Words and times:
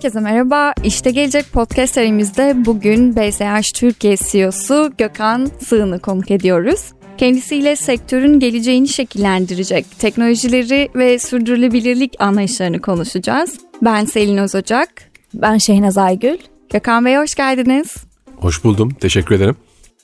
Herkese 0.00 0.20
merhaba. 0.20 0.72
İşte 0.84 1.10
Gelecek 1.10 1.52
podcast 1.52 1.94
serimizde 1.94 2.54
bugün 2.56 3.16
BSH 3.16 3.74
Türkiye 3.74 4.16
CEO'su 4.16 4.92
Gökhan 4.98 5.50
Sığın'ı 5.66 6.00
konuk 6.00 6.30
ediyoruz. 6.30 6.80
Kendisiyle 7.18 7.76
sektörün 7.76 8.40
geleceğini 8.40 8.88
şekillendirecek 8.88 9.86
teknolojileri 9.98 10.88
ve 10.94 11.18
sürdürülebilirlik 11.18 12.14
anlayışlarını 12.18 12.80
konuşacağız. 12.80 13.58
Ben 13.82 14.04
Selin 14.04 14.36
Özocak. 14.36 14.88
Ben 15.34 15.58
Şehnaz 15.58 15.98
Aygül. 15.98 16.38
Gökhan 16.70 17.04
Bey 17.04 17.16
hoş 17.16 17.34
geldiniz. 17.34 17.96
Hoş 18.36 18.64
buldum. 18.64 18.90
Teşekkür 19.00 19.34
ederim. 19.34 19.56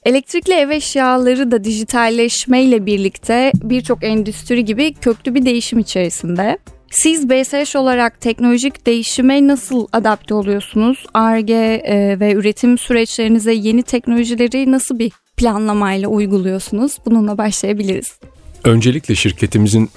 Elektrikli 0.04 0.52
ev 0.52 0.70
eşyaları 0.70 1.50
da 1.50 1.64
dijitalleşmeyle 1.64 2.86
birlikte 2.86 3.52
birçok 3.62 4.04
endüstri 4.04 4.64
gibi 4.64 4.94
köklü 4.94 5.34
bir 5.34 5.44
değişim 5.44 5.78
içerisinde. 5.78 6.58
Siz 6.90 7.30
BSH 7.30 7.76
olarak 7.76 8.20
teknolojik 8.20 8.86
değişime 8.86 9.46
nasıl 9.46 9.86
adapte 9.92 10.34
oluyorsunuz? 10.34 11.06
ARGE 11.14 11.82
ve 12.20 12.32
üretim 12.32 12.78
süreçlerinize 12.78 13.52
yeni 13.52 13.82
teknolojileri 13.82 14.72
nasıl 14.72 14.98
bir 14.98 15.12
planlamayla 15.36 16.08
uyguluyorsunuz? 16.08 16.98
Bununla 17.06 17.38
başlayabiliriz. 17.38 18.18
Öncelikle 18.64 19.14
şirketimizin 19.14 19.90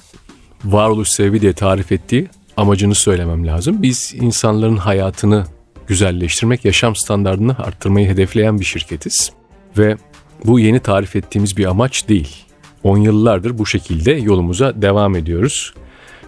varoluş 0.66 1.10
sebebi 1.10 1.42
diye 1.42 1.54
tarif 1.54 1.92
ettiği 1.92 2.28
amacını 2.58 2.96
söylemem 2.96 3.48
lazım. 3.48 3.82
Biz 3.82 4.16
insanların 4.22 4.78
hayatını 4.78 5.46
güzelleştirmek, 5.88 6.66
yaşam 6.66 6.96
standartını 6.96 7.58
arttırmayı 7.58 8.08
hedefleyen 8.10 8.60
bir 8.60 8.66
şirketiz. 8.66 9.32
Ve 9.78 9.98
bu 10.46 10.60
yeni 10.60 10.80
tarif 10.80 11.16
ettiğimiz 11.16 11.58
bir 11.58 11.66
amaç 11.66 12.10
değil. 12.10 12.36
10 12.84 12.98
yıllardır 12.98 13.58
bu 13.58 13.66
şekilde 13.66 14.12
yolumuza 14.12 14.82
devam 14.82 15.16
ediyoruz. 15.16 15.74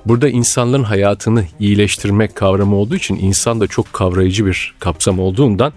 Burada 0.06 0.30
insanların 0.30 0.84
hayatını 0.84 1.46
iyileştirmek 1.60 2.36
kavramı 2.36 2.76
olduğu 2.76 2.96
için 2.96 3.16
insan 3.16 3.60
da 3.60 3.68
çok 3.68 3.94
kavrayıcı 3.94 4.46
bir 4.46 4.74
kapsam 4.80 5.20
olduğundan 5.20 5.74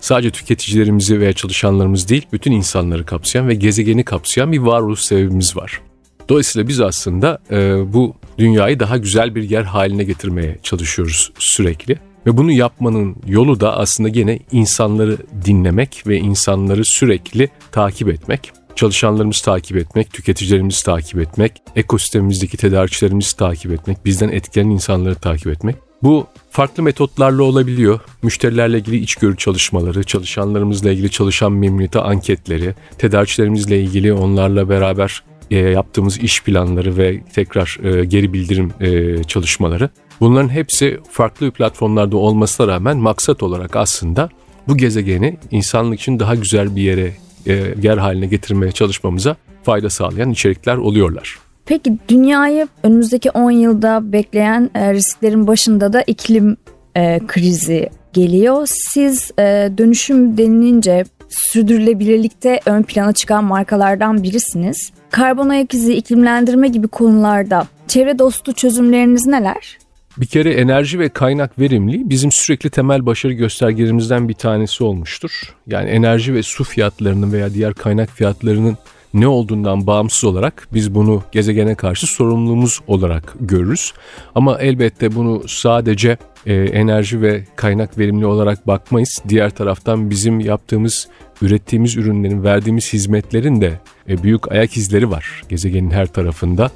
sadece 0.00 0.30
tüketicilerimizi 0.30 1.20
veya 1.20 1.32
çalışanlarımız 1.32 2.08
değil 2.08 2.26
bütün 2.32 2.52
insanları 2.52 3.06
kapsayan 3.06 3.48
ve 3.48 3.54
gezegeni 3.54 4.04
kapsayan 4.04 4.52
bir 4.52 4.58
varoluş 4.58 5.00
sebebimiz 5.00 5.56
var. 5.56 5.80
Dolayısıyla 6.28 6.68
biz 6.68 6.80
aslında 6.80 7.38
e, 7.50 7.92
bu 7.92 8.16
dünyayı 8.38 8.80
daha 8.80 8.96
güzel 8.96 9.34
bir 9.34 9.50
yer 9.50 9.62
haline 9.62 10.04
getirmeye 10.04 10.58
çalışıyoruz 10.62 11.32
sürekli. 11.38 11.98
Ve 12.26 12.36
bunu 12.36 12.52
yapmanın 12.52 13.16
yolu 13.26 13.60
da 13.60 13.76
aslında 13.76 14.08
gene 14.08 14.38
insanları 14.52 15.16
dinlemek 15.44 16.02
ve 16.06 16.16
insanları 16.16 16.84
sürekli 16.84 17.48
takip 17.72 18.08
etmek 18.08 18.52
çalışanlarımızı 18.76 19.44
takip 19.44 19.76
etmek, 19.76 20.12
tüketicilerimizi 20.12 20.84
takip 20.84 21.20
etmek, 21.20 21.52
ekosistemimizdeki 21.76 22.56
tedarikçilerimizi 22.56 23.36
takip 23.36 23.72
etmek, 23.72 24.04
bizden 24.04 24.28
etkilenen 24.28 24.70
insanları 24.70 25.14
takip 25.14 25.46
etmek. 25.46 25.76
Bu 26.02 26.26
farklı 26.50 26.82
metotlarla 26.82 27.42
olabiliyor. 27.42 28.00
Müşterilerle 28.22 28.78
ilgili 28.78 28.96
içgörü 28.96 29.36
çalışmaları, 29.36 30.04
çalışanlarımızla 30.04 30.90
ilgili 30.90 31.10
çalışan 31.10 31.52
memnuniyeti 31.52 31.98
anketleri, 31.98 32.74
tedarikçilerimizle 32.98 33.80
ilgili 33.80 34.12
onlarla 34.12 34.68
beraber 34.68 35.22
e, 35.50 35.56
yaptığımız 35.56 36.18
iş 36.18 36.42
planları 36.42 36.96
ve 36.96 37.22
tekrar 37.34 37.78
e, 37.82 38.04
geri 38.04 38.32
bildirim 38.32 38.72
e, 38.80 39.24
çalışmaları. 39.24 39.90
Bunların 40.20 40.48
hepsi 40.48 41.00
farklı 41.10 41.50
platformlarda 41.50 42.16
olmasına 42.16 42.66
rağmen 42.66 42.96
maksat 42.96 43.42
olarak 43.42 43.76
aslında 43.76 44.28
bu 44.68 44.76
gezegeni 44.76 45.38
insanlık 45.50 46.00
için 46.00 46.18
daha 46.18 46.34
güzel 46.34 46.76
bir 46.76 46.82
yere 46.82 47.12
e, 47.46 47.74
yer 47.82 47.98
haline 47.98 48.26
getirmeye 48.26 48.72
çalışmamıza 48.72 49.36
fayda 49.62 49.90
sağlayan 49.90 50.30
içerikler 50.30 50.76
oluyorlar. 50.76 51.38
Peki 51.66 51.98
dünyayı 52.08 52.68
önümüzdeki 52.82 53.30
10 53.30 53.50
yılda 53.50 54.12
bekleyen 54.12 54.70
e, 54.74 54.94
risklerin 54.94 55.46
başında 55.46 55.92
da 55.92 56.02
iklim 56.02 56.56
e, 56.96 57.20
krizi 57.26 57.90
geliyor. 58.12 58.68
Siz 58.70 59.30
e, 59.38 59.42
dönüşüm 59.78 60.38
denilince 60.38 61.04
sürdürülebilirlikte 61.28 62.60
ön 62.66 62.82
plana 62.82 63.12
çıkan 63.12 63.44
markalardan 63.44 64.22
birisiniz. 64.22 64.92
Karbon 65.10 65.48
ayak 65.48 65.74
izi, 65.74 65.94
iklimlendirme 65.94 66.68
gibi 66.68 66.88
konularda 66.88 67.66
çevre 67.88 68.18
dostu 68.18 68.52
çözümleriniz 68.52 69.26
neler? 69.26 69.78
Bir 70.16 70.26
kere 70.26 70.52
enerji 70.52 70.98
ve 70.98 71.08
kaynak 71.08 71.58
verimli 71.58 72.10
bizim 72.10 72.32
sürekli 72.32 72.70
temel 72.70 73.06
başarı 73.06 73.32
göstergelerimizden 73.32 74.28
bir 74.28 74.34
tanesi 74.34 74.84
olmuştur. 74.84 75.54
Yani 75.66 75.90
enerji 75.90 76.34
ve 76.34 76.42
su 76.42 76.64
fiyatlarının 76.64 77.32
veya 77.32 77.54
diğer 77.54 77.74
kaynak 77.74 78.10
fiyatlarının 78.10 78.76
ne 79.14 79.28
olduğundan 79.28 79.86
bağımsız 79.86 80.24
olarak 80.24 80.68
biz 80.72 80.94
bunu 80.94 81.22
gezegene 81.32 81.74
karşı 81.74 82.06
sorumluluğumuz 82.06 82.80
olarak 82.86 83.34
görürüz. 83.40 83.92
Ama 84.34 84.58
elbette 84.58 85.14
bunu 85.14 85.48
sadece 85.48 86.16
e, 86.46 86.54
enerji 86.54 87.22
ve 87.22 87.44
kaynak 87.56 87.98
verimli 87.98 88.26
olarak 88.26 88.66
bakmayız. 88.66 89.22
Diğer 89.28 89.50
taraftan 89.50 90.10
bizim 90.10 90.40
yaptığımız, 90.40 91.08
ürettiğimiz 91.42 91.96
ürünlerin, 91.96 92.44
verdiğimiz 92.44 92.92
hizmetlerin 92.92 93.60
de 93.60 93.80
e, 94.08 94.22
büyük 94.22 94.52
ayak 94.52 94.76
izleri 94.76 95.10
var 95.10 95.42
gezegenin 95.48 95.90
her 95.90 96.06
tarafında. 96.06 96.70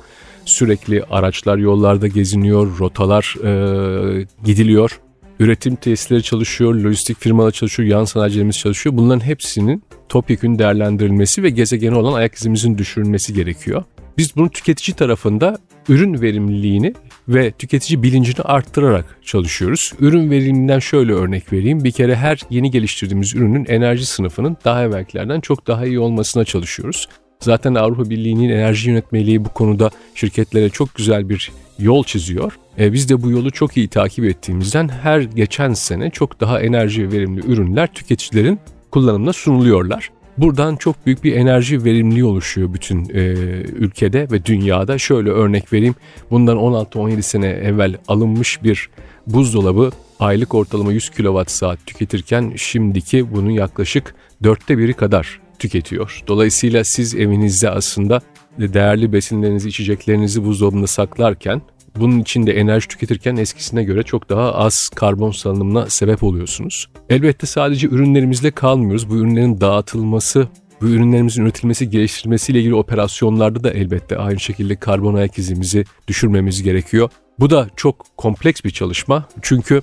Sürekli 0.51 1.03
araçlar 1.05 1.59
yollarda 1.59 2.07
geziniyor, 2.07 2.79
rotalar 2.79 3.37
e, 3.45 4.27
gidiliyor. 4.45 5.01
Üretim 5.41 5.77
tesisleri 5.77 6.23
çalışıyor, 6.23 6.75
lojistik 6.75 7.21
firmalar 7.21 7.51
çalışıyor, 7.51 7.89
yan 7.89 8.05
sanayicilerimiz 8.05 8.59
çalışıyor. 8.59 8.97
Bunların 8.97 9.27
hepsinin 9.27 9.83
topyekün 10.09 10.59
değerlendirilmesi 10.59 11.43
ve 11.43 11.51
gezegene 11.51 11.95
olan 11.95 12.13
ayak 12.13 12.35
izimizin 12.35 12.79
düşürülmesi 12.79 13.35
gerekiyor. 13.35 13.85
Biz 14.19 14.37
bunu 14.37 14.51
tüketici 14.51 14.97
tarafında 14.97 15.59
ürün 15.89 16.21
verimliliğini 16.21 16.95
ve 17.29 17.51
tüketici 17.51 18.03
bilincini 18.03 18.43
arttırarak 18.45 19.19
çalışıyoruz. 19.25 19.93
Ürün 20.01 20.31
verimliliğinden 20.31 20.79
şöyle 20.79 21.13
örnek 21.13 21.53
vereyim. 21.53 21.85
Bir 21.85 21.93
kere 21.93 22.17
her 22.17 22.41
yeni 22.51 22.71
geliştirdiğimiz 22.71 23.35
ürünün 23.35 23.65
enerji 23.65 24.07
sınıfının 24.07 24.57
daha 24.65 24.83
evvelkilerden 24.83 25.41
çok 25.41 25.67
daha 25.67 25.87
iyi 25.87 26.01
olmasına 26.01 26.45
çalışıyoruz. 26.45 27.09
Zaten 27.41 27.75
Avrupa 27.75 28.11
Birliği'nin 28.11 28.49
enerji 28.49 28.91
yönetmeliği 28.91 29.45
bu 29.45 29.49
konuda 29.49 29.91
şirketlere 30.15 30.71
çok 30.71 30.95
güzel 30.95 31.29
bir 31.29 31.53
yol 31.79 32.05
çiziyor. 32.05 32.59
E, 32.79 32.93
biz 32.93 33.09
de 33.09 33.23
bu 33.23 33.31
yolu 33.31 33.51
çok 33.51 33.77
iyi 33.77 33.89
takip 33.89 34.25
ettiğimizden 34.25 34.89
her 34.89 35.21
geçen 35.21 35.73
sene 35.73 36.11
çok 36.11 36.41
daha 36.41 36.61
enerji 36.61 37.13
verimli 37.13 37.47
ürünler 37.47 37.93
tüketicilerin 37.95 38.59
kullanımına 38.91 39.33
sunuluyorlar. 39.33 40.11
Buradan 40.39 40.77
çok 40.77 41.07
büyük 41.07 41.25
bir 41.25 41.37
enerji 41.37 41.85
verimliliği 41.85 42.25
oluşuyor 42.25 42.75
bütün 42.75 43.09
e, 43.09 43.21
ülkede 43.63 44.31
ve 44.31 44.45
dünyada. 44.45 44.99
Şöyle 44.99 45.31
örnek 45.31 45.73
vereyim. 45.73 45.95
Bundan 46.31 46.57
16-17 46.57 47.23
sene 47.23 47.47
evvel 47.47 47.97
alınmış 48.09 48.63
bir 48.63 48.89
buzdolabı 49.27 49.91
aylık 50.21 50.55
ortalama 50.55 50.93
100 50.93 51.11
kWh 51.11 51.47
saat 51.47 51.87
tüketirken 51.87 52.53
şimdiki 52.57 53.35
bunun 53.35 53.51
yaklaşık 53.51 54.15
dörtte 54.43 54.79
biri 54.79 54.95
kadar 54.95 55.41
tüketiyor. 55.61 56.23
Dolayısıyla 56.27 56.85
siz 56.85 57.15
evinizde 57.15 57.71
aslında 57.71 58.21
değerli 58.59 59.13
besinlerinizi, 59.13 59.69
içeceklerinizi 59.69 60.45
buzdolabında 60.45 60.87
saklarken 60.87 61.63
bunun 61.97 62.21
içinde 62.21 62.53
enerji 62.53 62.89
tüketirken 62.89 63.37
eskisine 63.37 63.85
göre 63.85 64.03
çok 64.03 64.29
daha 64.29 64.55
az 64.55 64.89
karbon 64.89 65.31
salınımına 65.31 65.91
sebep 65.91 66.23
oluyorsunuz. 66.23 66.89
Elbette 67.11 67.47
sadece 67.47 67.87
ürünlerimizle 67.87 68.51
kalmıyoruz. 68.51 69.11
Bu 69.11 69.17
ürünlerin 69.17 69.61
dağıtılması, 69.61 70.49
bu 70.81 70.87
ürünlerimizin 70.87 71.43
üretilmesi, 71.43 71.91
geliştirilmesiyle 71.91 72.59
ilgili 72.59 72.75
operasyonlarda 72.75 73.65
da 73.65 73.71
elbette 73.71 74.17
aynı 74.17 74.41
şekilde 74.41 74.77
karbon 74.77 75.15
ayak 75.15 75.39
izimizi 75.39 75.85
düşürmemiz 76.09 76.63
gerekiyor. 76.63 77.11
Bu 77.39 77.51
da 77.51 77.69
çok 77.77 78.07
kompleks 78.17 78.65
bir 78.65 78.71
çalışma. 78.71 79.29
Çünkü 79.43 79.83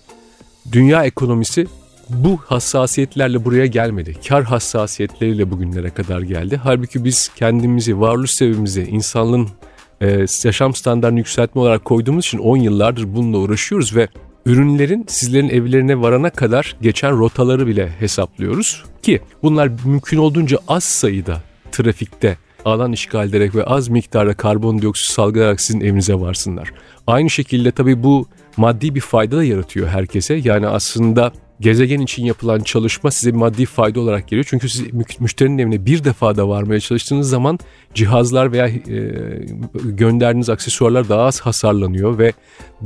dünya 0.71 1.03
ekonomisi 1.05 1.67
bu 2.09 2.39
hassasiyetlerle 2.45 3.45
buraya 3.45 3.65
gelmedi. 3.65 4.15
Kar 4.27 4.43
hassasiyetleriyle 4.43 5.51
bugünlere 5.51 5.89
kadar 5.89 6.21
geldi. 6.21 6.59
Halbuki 6.63 7.03
biz 7.03 7.29
kendimizi, 7.35 7.99
varoluş 7.99 8.31
sebebimizi, 8.31 8.83
insanlığın 8.83 9.47
e, 10.01 10.25
yaşam 10.43 10.75
standartını 10.75 11.19
yükseltme 11.19 11.61
olarak 11.61 11.85
koyduğumuz 11.85 12.25
için 12.25 12.37
10 12.37 12.57
yıllardır 12.57 13.15
bununla 13.15 13.37
uğraşıyoruz 13.37 13.95
ve 13.95 14.07
ürünlerin 14.45 15.05
sizlerin 15.07 15.49
evlerine 15.49 16.01
varana 16.01 16.29
kadar 16.29 16.75
geçen 16.81 17.19
rotaları 17.19 17.67
bile 17.67 17.89
hesaplıyoruz 17.99 18.83
ki 19.01 19.21
bunlar 19.43 19.71
mümkün 19.85 20.17
olduğunca 20.17 20.57
az 20.67 20.83
sayıda 20.83 21.41
trafikte 21.71 22.37
alan 22.65 22.91
işgal 22.91 23.29
ederek 23.29 23.55
ve 23.55 23.63
az 23.63 23.87
miktarda 23.87 24.33
karbondioksit 24.33 25.09
salgılayarak 25.09 25.61
sizin 25.61 25.81
evinize 25.81 26.13
varsınlar. 26.13 26.73
Aynı 27.07 27.29
şekilde 27.29 27.71
tabii 27.71 28.03
bu 28.03 28.27
maddi 28.57 28.95
bir 28.95 29.01
fayda 29.01 29.37
da 29.37 29.43
yaratıyor 29.43 29.87
herkese. 29.87 30.33
Yani 30.43 30.67
aslında 30.67 31.31
gezegen 31.59 31.99
için 31.99 32.25
yapılan 32.25 32.59
çalışma 32.59 33.11
size 33.11 33.31
maddi 33.31 33.65
fayda 33.65 33.99
olarak 33.99 34.27
geliyor. 34.27 34.45
Çünkü 34.49 34.69
siz 34.69 34.83
müşterinin 35.19 35.57
evine 35.57 35.85
bir 35.85 36.03
defa 36.03 36.35
da 36.35 36.49
varmaya 36.49 36.79
çalıştığınız 36.79 37.29
zaman 37.29 37.59
cihazlar 37.93 38.51
veya 38.51 38.67
e, 38.67 38.81
gönderdiğiniz 39.83 40.49
aksesuarlar 40.49 41.09
daha 41.09 41.21
az 41.21 41.39
hasarlanıyor 41.39 42.17
ve 42.17 42.33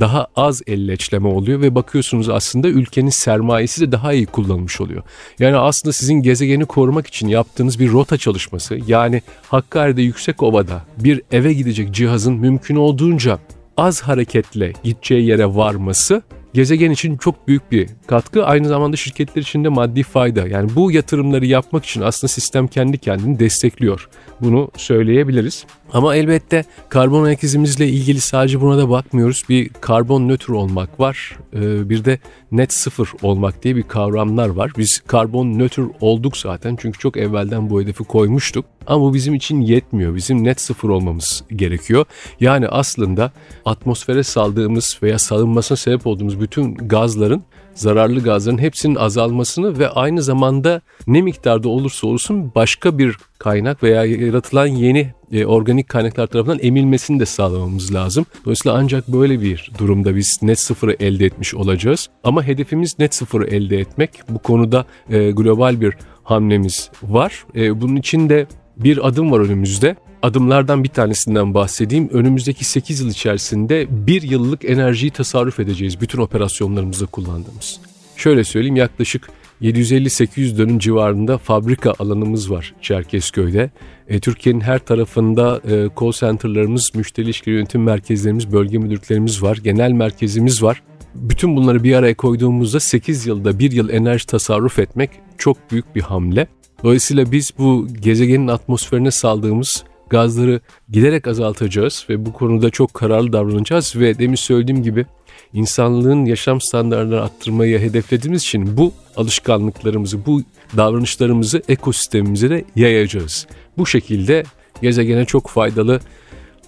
daha 0.00 0.26
az 0.36 0.62
elleçleme 0.66 1.28
oluyor 1.28 1.60
ve 1.60 1.74
bakıyorsunuz 1.74 2.28
aslında 2.28 2.68
ülkenin 2.68 3.10
sermayesi 3.10 3.80
de 3.80 3.92
daha 3.92 4.12
iyi 4.12 4.26
kullanılmış 4.26 4.80
oluyor. 4.80 5.02
Yani 5.38 5.56
aslında 5.56 5.92
sizin 5.92 6.14
gezegeni 6.14 6.64
korumak 6.64 7.06
için 7.06 7.28
yaptığınız 7.28 7.78
bir 7.78 7.92
rota 7.92 8.18
çalışması 8.18 8.78
yani 8.86 9.22
Hakkari'de 9.48 10.02
yüksek 10.02 10.42
ovada 10.42 10.84
bir 10.98 11.22
eve 11.32 11.52
gidecek 11.52 11.94
cihazın 11.94 12.34
mümkün 12.34 12.76
olduğunca 12.76 13.38
az 13.76 14.02
hareketle 14.02 14.72
gideceği 14.82 15.26
yere 15.26 15.46
varması 15.46 16.22
gezegen 16.54 16.90
için 16.90 17.16
çok 17.16 17.48
büyük 17.48 17.72
bir 17.72 17.88
katkı. 18.06 18.44
Aynı 18.44 18.68
zamanda 18.68 18.96
şirketler 18.96 19.42
için 19.42 19.64
de 19.64 19.68
maddi 19.68 20.02
fayda. 20.02 20.48
Yani 20.48 20.70
bu 20.74 20.92
yatırımları 20.92 21.46
yapmak 21.46 21.84
için 21.84 22.00
aslında 22.00 22.28
sistem 22.28 22.68
kendi 22.68 22.98
kendini 22.98 23.38
destekliyor. 23.38 24.08
Bunu 24.40 24.70
söyleyebiliriz. 24.76 25.64
Ama 25.92 26.16
elbette 26.16 26.64
karbon 26.88 27.24
ayak 27.24 27.44
izimizle 27.44 27.88
ilgili 27.88 28.20
sadece 28.20 28.60
buna 28.60 28.78
da 28.78 28.90
bakmıyoruz. 28.90 29.44
Bir 29.48 29.68
karbon 29.68 30.28
nötr 30.28 30.50
olmak 30.50 31.00
var. 31.00 31.38
Ee, 31.54 31.88
bir 31.90 32.04
de 32.04 32.18
net 32.52 32.72
sıfır 32.72 33.12
olmak 33.22 33.62
diye 33.62 33.76
bir 33.76 33.82
kavramlar 33.82 34.48
var. 34.48 34.72
Biz 34.78 35.02
karbon 35.06 35.58
nötr 35.58 35.82
olduk 36.00 36.36
zaten 36.36 36.76
çünkü 36.80 36.98
çok 36.98 37.16
evvelden 37.16 37.70
bu 37.70 37.82
hedefi 37.82 38.04
koymuştuk. 38.04 38.64
Ama 38.86 39.04
bu 39.04 39.14
bizim 39.14 39.34
için 39.34 39.60
yetmiyor. 39.60 40.14
Bizim 40.14 40.44
net 40.44 40.60
sıfır 40.60 40.88
olmamız 40.88 41.44
gerekiyor. 41.56 42.04
Yani 42.40 42.68
aslında 42.68 43.32
atmosfere 43.64 44.22
saldığımız 44.22 44.98
veya 45.02 45.18
salınmasına 45.18 45.76
sebep 45.76 46.06
olduğumuz 46.06 46.40
bütün 46.40 46.74
gazların 46.74 47.42
zararlı 47.74 48.22
gazların 48.22 48.58
hepsinin 48.58 48.94
azalmasını 48.94 49.78
ve 49.78 49.88
aynı 49.88 50.22
zamanda 50.22 50.80
ne 51.06 51.22
miktarda 51.22 51.68
olursa 51.68 52.06
olsun 52.06 52.52
başka 52.54 52.98
bir 52.98 53.16
kaynak 53.38 53.82
veya 53.82 54.04
yaratılan 54.04 54.66
yeni 54.66 55.12
e, 55.32 55.46
organik 55.46 55.88
kaynaklar 55.88 56.26
tarafından 56.26 56.58
emilmesini 56.62 57.20
de 57.20 57.26
sağlamamız 57.26 57.94
lazım. 57.94 58.26
Dolayısıyla 58.44 58.78
ancak 58.78 59.08
böyle 59.08 59.40
bir 59.40 59.70
durumda 59.78 60.16
biz 60.16 60.38
net 60.42 60.60
sıfırı 60.60 60.96
elde 61.00 61.26
etmiş 61.26 61.54
olacağız. 61.54 62.08
Ama 62.24 62.44
hedefimiz 62.44 62.98
net 62.98 63.14
sıfırı 63.14 63.44
elde 63.44 63.78
etmek. 63.78 64.10
Bu 64.28 64.38
konuda 64.38 64.84
e, 65.10 65.30
global 65.30 65.80
bir 65.80 65.94
hamlemiz 66.22 66.90
var. 67.02 67.44
E, 67.54 67.80
bunun 67.80 67.96
için 67.96 68.28
de 68.28 68.46
bir 68.76 69.06
adım 69.08 69.32
var 69.32 69.40
önümüzde. 69.40 69.96
Adımlardan 70.22 70.84
bir 70.84 70.88
tanesinden 70.88 71.54
bahsedeyim. 71.54 72.08
Önümüzdeki 72.12 72.64
8 72.64 73.00
yıl 73.00 73.10
içerisinde 73.10 73.86
bir 73.90 74.22
yıllık 74.22 74.64
enerjiyi 74.64 75.10
tasarruf 75.10 75.60
edeceğiz 75.60 76.00
bütün 76.00 76.18
operasyonlarımızda 76.18 77.06
kullandığımız. 77.06 77.80
Şöyle 78.16 78.44
söyleyeyim 78.44 78.76
yaklaşık 78.76 79.28
750-800 79.62 80.58
dönüm 80.58 80.78
civarında 80.78 81.38
fabrika 81.38 81.94
alanımız 81.98 82.50
var 82.50 82.74
Çerkezköy'de. 82.80 83.70
E, 84.08 84.20
Türkiye'nin 84.20 84.60
her 84.60 84.78
tarafında 84.78 85.60
e, 85.64 85.88
call 86.00 86.12
center'larımız, 86.12 86.90
müşteri 86.94 87.26
ilişkileri 87.26 87.56
yönetim 87.56 87.82
merkezlerimiz, 87.82 88.52
bölge 88.52 88.78
müdürlüklerimiz 88.78 89.42
var, 89.42 89.56
genel 89.56 89.92
merkezimiz 89.92 90.62
var. 90.62 90.82
Bütün 91.14 91.56
bunları 91.56 91.84
bir 91.84 91.94
araya 91.94 92.14
koyduğumuzda 92.14 92.80
8 92.80 93.26
yılda 93.26 93.58
bir 93.58 93.72
yıl 93.72 93.88
enerji 93.88 94.26
tasarruf 94.26 94.78
etmek 94.78 95.10
çok 95.38 95.70
büyük 95.70 95.96
bir 95.96 96.00
hamle. 96.00 96.46
Dolayısıyla 96.84 97.32
biz 97.32 97.50
bu 97.58 97.88
gezegenin 98.02 98.48
atmosferine 98.48 99.10
saldığımız 99.10 99.84
gazları 100.12 100.60
giderek 100.90 101.26
azaltacağız 101.26 102.06
ve 102.08 102.26
bu 102.26 102.32
konuda 102.32 102.70
çok 102.70 102.94
kararlı 102.94 103.32
davranacağız 103.32 103.96
ve 103.96 104.18
demin 104.18 104.34
söylediğim 104.34 104.82
gibi 104.82 105.06
insanlığın 105.52 106.24
yaşam 106.24 106.60
standartlarını 106.60 107.20
arttırmayı 107.22 107.78
hedeflediğimiz 107.78 108.42
için 108.42 108.76
bu 108.76 108.92
alışkanlıklarımızı, 109.16 110.26
bu 110.26 110.42
davranışlarımızı 110.76 111.62
ekosistemimize 111.68 112.50
de 112.50 112.64
yayacağız. 112.76 113.46
Bu 113.78 113.86
şekilde 113.86 114.42
gezegene 114.82 115.24
çok 115.24 115.48
faydalı 115.48 116.00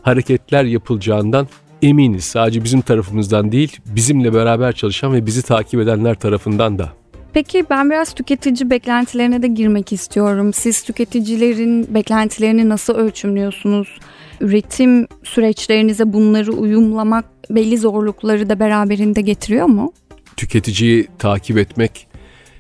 hareketler 0.03 0.65
yapılacağından 0.65 1.49
eminiz. 1.83 2.25
Sadece 2.25 2.65
bizim 2.65 2.81
tarafımızdan 2.81 3.53
değil, 3.53 3.77
bizimle 3.87 4.35
beraber 4.35 4.73
çalışan 4.73 5.13
ve 5.13 5.27
bizi 5.27 5.43
takip 5.43 5.81
edenler 5.81 6.15
tarafından 6.15 6.79
da. 6.79 7.04
Peki 7.35 7.65
ben 7.71 7.91
biraz 7.91 8.15
tüketici 8.15 8.71
beklentilerine 8.71 9.43
de 9.43 9.49
girmek 9.49 9.93
istiyorum. 9.93 10.53
Siz 10.53 10.83
tüketicilerin 10.83 11.95
beklentilerini 11.95 12.69
nasıl 12.69 12.95
ölçümlüyorsunuz? 12.95 13.99
Üretim 14.41 15.07
süreçlerinize 15.23 16.13
bunları 16.13 16.53
uyumlamak 16.53 17.25
belli 17.51 17.79
zorlukları 17.79 18.49
da 18.49 18.61
beraberinde 18.61 19.21
getiriyor 19.21 19.67
mu? 19.67 19.93
Tüketiciyi 20.37 21.09
takip 21.19 21.59
etmek 21.59 22.07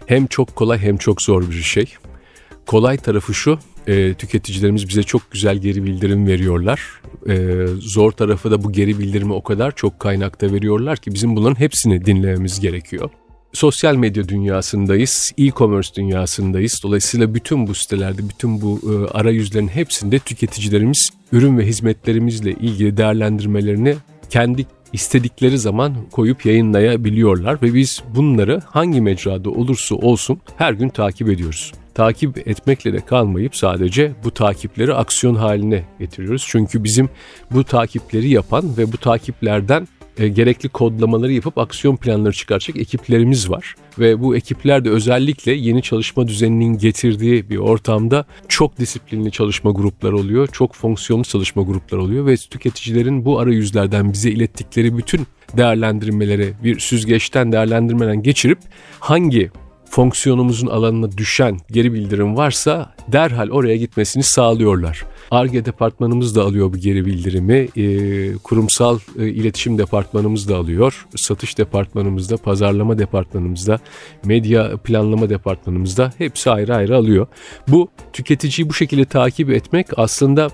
hem 0.07 0.27
çok 0.27 0.57
kolay 0.57 0.79
hem 0.79 0.97
çok 0.97 1.23
zor 1.23 1.51
bir 1.51 1.63
şey. 1.63 1.95
Kolay 2.67 2.97
tarafı 2.97 3.35
şu, 3.35 3.59
e, 3.87 4.15
tüketicilerimiz 4.15 4.89
bize 4.89 5.03
çok 5.03 5.31
güzel 5.31 5.57
geri 5.59 5.85
bildirim 5.85 6.27
veriyorlar. 6.27 6.81
E, 7.29 7.67
zor 7.79 8.13
tarafı 8.13 8.51
da 8.51 8.65
bu 8.65 8.73
geri 8.73 8.99
bildirimi 8.99 9.33
o 9.33 9.43
kadar 9.43 9.75
çok 9.75 10.01
kaynakta 10.01 10.53
veriyorlar 10.53 10.97
ki 10.97 11.15
bizim 11.15 11.37
bunların 11.37 11.61
hepsini 11.61 12.05
dinlememiz 12.05 12.61
gerekiyor 12.61 13.11
sosyal 13.55 13.97
medya 13.97 14.29
dünyasındayız, 14.29 15.33
e-commerce 15.39 15.95
dünyasındayız. 15.95 16.81
Dolayısıyla 16.83 17.35
bütün 17.35 17.67
bu 17.67 17.75
sitelerde, 17.75 18.29
bütün 18.29 18.63
bu 18.63 18.81
e, 18.93 19.19
arayüzlerin 19.19 19.69
hepsinde 19.69 20.19
tüketicilerimiz 20.19 21.11
ürün 21.33 21.59
ve 21.59 21.67
hizmetlerimizle 21.67 22.51
ilgili 22.53 22.97
değerlendirmelerini 22.97 23.97
kendi 24.31 24.67
istedikleri 24.93 25.59
zaman 25.59 25.97
koyup 26.13 26.47
yayınlayabiliyorlar 26.47 27.63
ve 27.63 27.75
biz 27.75 28.03
bunları 28.15 28.63
hangi 28.67 29.01
mecrada 29.01 29.51
olursa 29.51 29.95
olsun 29.95 30.41
her 30.57 30.73
gün 30.73 30.89
takip 30.89 31.29
ediyoruz. 31.29 31.73
Takip 31.95 32.49
etmekle 32.49 32.93
de 32.93 33.01
kalmayıp 33.01 33.57
sadece 33.57 34.13
bu 34.25 34.31
takipleri 34.31 34.95
aksiyon 34.95 35.35
haline 35.35 35.85
getiriyoruz. 35.99 36.47
Çünkü 36.49 36.85
bizim 36.85 37.09
bu 37.51 37.65
takipleri 37.65 38.29
yapan 38.29 38.77
ve 38.77 38.93
bu 38.93 38.97
takiplerden 38.97 39.89
e, 40.19 40.29
gerekli 40.29 40.69
kodlamaları 40.69 41.33
yapıp 41.33 41.59
aksiyon 41.59 41.97
planları 41.97 42.33
çıkaracak 42.33 42.77
ekiplerimiz 42.77 43.51
var. 43.51 43.75
Ve 43.99 44.21
bu 44.21 44.37
ekipler 44.37 44.85
de 44.85 44.91
özellikle 44.91 45.53
yeni 45.53 45.83
çalışma 45.83 46.29
düzeninin 46.29 46.79
getirdiği 46.79 47.51
bir 47.51 47.57
ortamda 47.57 48.25
çok 48.49 48.79
disiplinli 48.79 49.31
çalışma 49.31 49.71
grupları 49.71 50.17
oluyor, 50.17 50.49
çok 50.53 50.75
fonksiyonlu 50.75 51.25
çalışma 51.25 51.63
grupları 51.63 52.03
oluyor 52.03 52.27
ve 52.27 52.37
tüketicilerin 52.37 53.25
bu 53.25 53.39
arayüzlerden 53.39 54.13
bize 54.13 54.31
ilettikleri 54.31 54.99
bütün 54.99 55.27
değerlendirmeleri 55.57 56.53
bir 56.65 56.81
süzgeçten 56.81 57.53
değerlendirmeden 57.53 58.23
geçirip 58.23 58.59
hangi 59.01 59.51
fonksiyonumuzun 59.95 60.67
alanına 60.67 61.19
düşen 61.19 61.59
geri 61.71 61.93
bildirim 61.93 62.37
varsa 62.37 62.95
derhal 63.09 63.51
oraya 63.51 63.77
gitmesini 63.77 64.23
sağlıyorlar. 64.23 65.05
ARGE 65.31 65.65
departmanımız 65.65 66.37
da 66.37 66.43
alıyor 66.43 66.73
bu 66.73 66.77
geri 66.77 67.07
bildirimi. 67.07 67.69
E, 67.77 68.35
kurumsal 68.35 68.99
e, 69.19 69.29
iletişim 69.29 69.79
departmanımız 69.79 70.49
da 70.49 70.57
alıyor. 70.57 71.07
Satış 71.17 71.59
departmanımızda, 71.59 72.37
pazarlama 72.37 72.99
departmanımızda, 72.99 73.79
medya 74.25 74.77
planlama 74.77 75.31
departmanımızda 75.31 76.13
hepsi 76.19 76.51
ayrı 76.51 76.75
ayrı 76.77 76.97
alıyor. 76.97 77.27
Bu 77.69 77.89
tüketiciyi 78.13 78.69
bu 78.69 78.75
şekilde 78.75 79.05
takip 79.05 79.51
etmek 79.51 79.87
aslında 79.97 80.51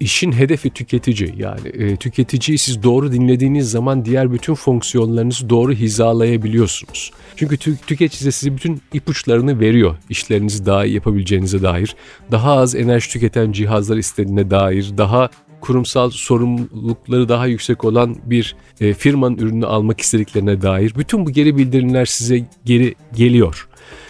işin 0.00 0.32
hedefi 0.32 0.70
tüketici 0.70 1.34
yani 1.36 1.68
e, 1.68 1.96
tüketiciyi 1.96 2.58
siz 2.58 2.82
doğru 2.82 3.12
dinlediğiniz 3.12 3.70
zaman 3.70 4.04
diğer 4.04 4.32
bütün 4.32 4.54
fonksiyonlarınızı 4.54 5.50
doğru 5.50 5.72
hizalayabiliyorsunuz. 5.72 7.10
Çünkü 7.36 7.56
tü, 7.56 7.76
tüketici 7.86 8.32
size 8.32 8.56
bütün 8.56 8.80
ipuçlarını 8.92 9.60
veriyor 9.60 9.96
işlerinizi 10.10 10.66
daha 10.66 10.84
iyi 10.84 10.94
yapabileceğinize 10.94 11.62
dair. 11.62 11.96
Daha 12.30 12.52
az 12.52 12.74
enerji 12.74 13.10
tüketen 13.10 13.52
cihazlar 13.52 13.96
istediğine 13.96 14.50
dair, 14.50 14.92
daha 14.98 15.30
kurumsal 15.60 16.10
sorumlulukları 16.10 17.28
daha 17.28 17.46
yüksek 17.46 17.84
olan 17.84 18.16
bir 18.24 18.56
e, 18.80 18.94
firmanın 18.94 19.36
ürünü 19.36 19.66
almak 19.66 20.00
istediklerine 20.00 20.62
dair 20.62 20.94
bütün 20.98 21.26
bu 21.26 21.30
geri 21.30 21.56
bildirimler 21.56 22.04
size 22.04 22.46
geri 22.64 22.94
geliyor. 23.14 23.68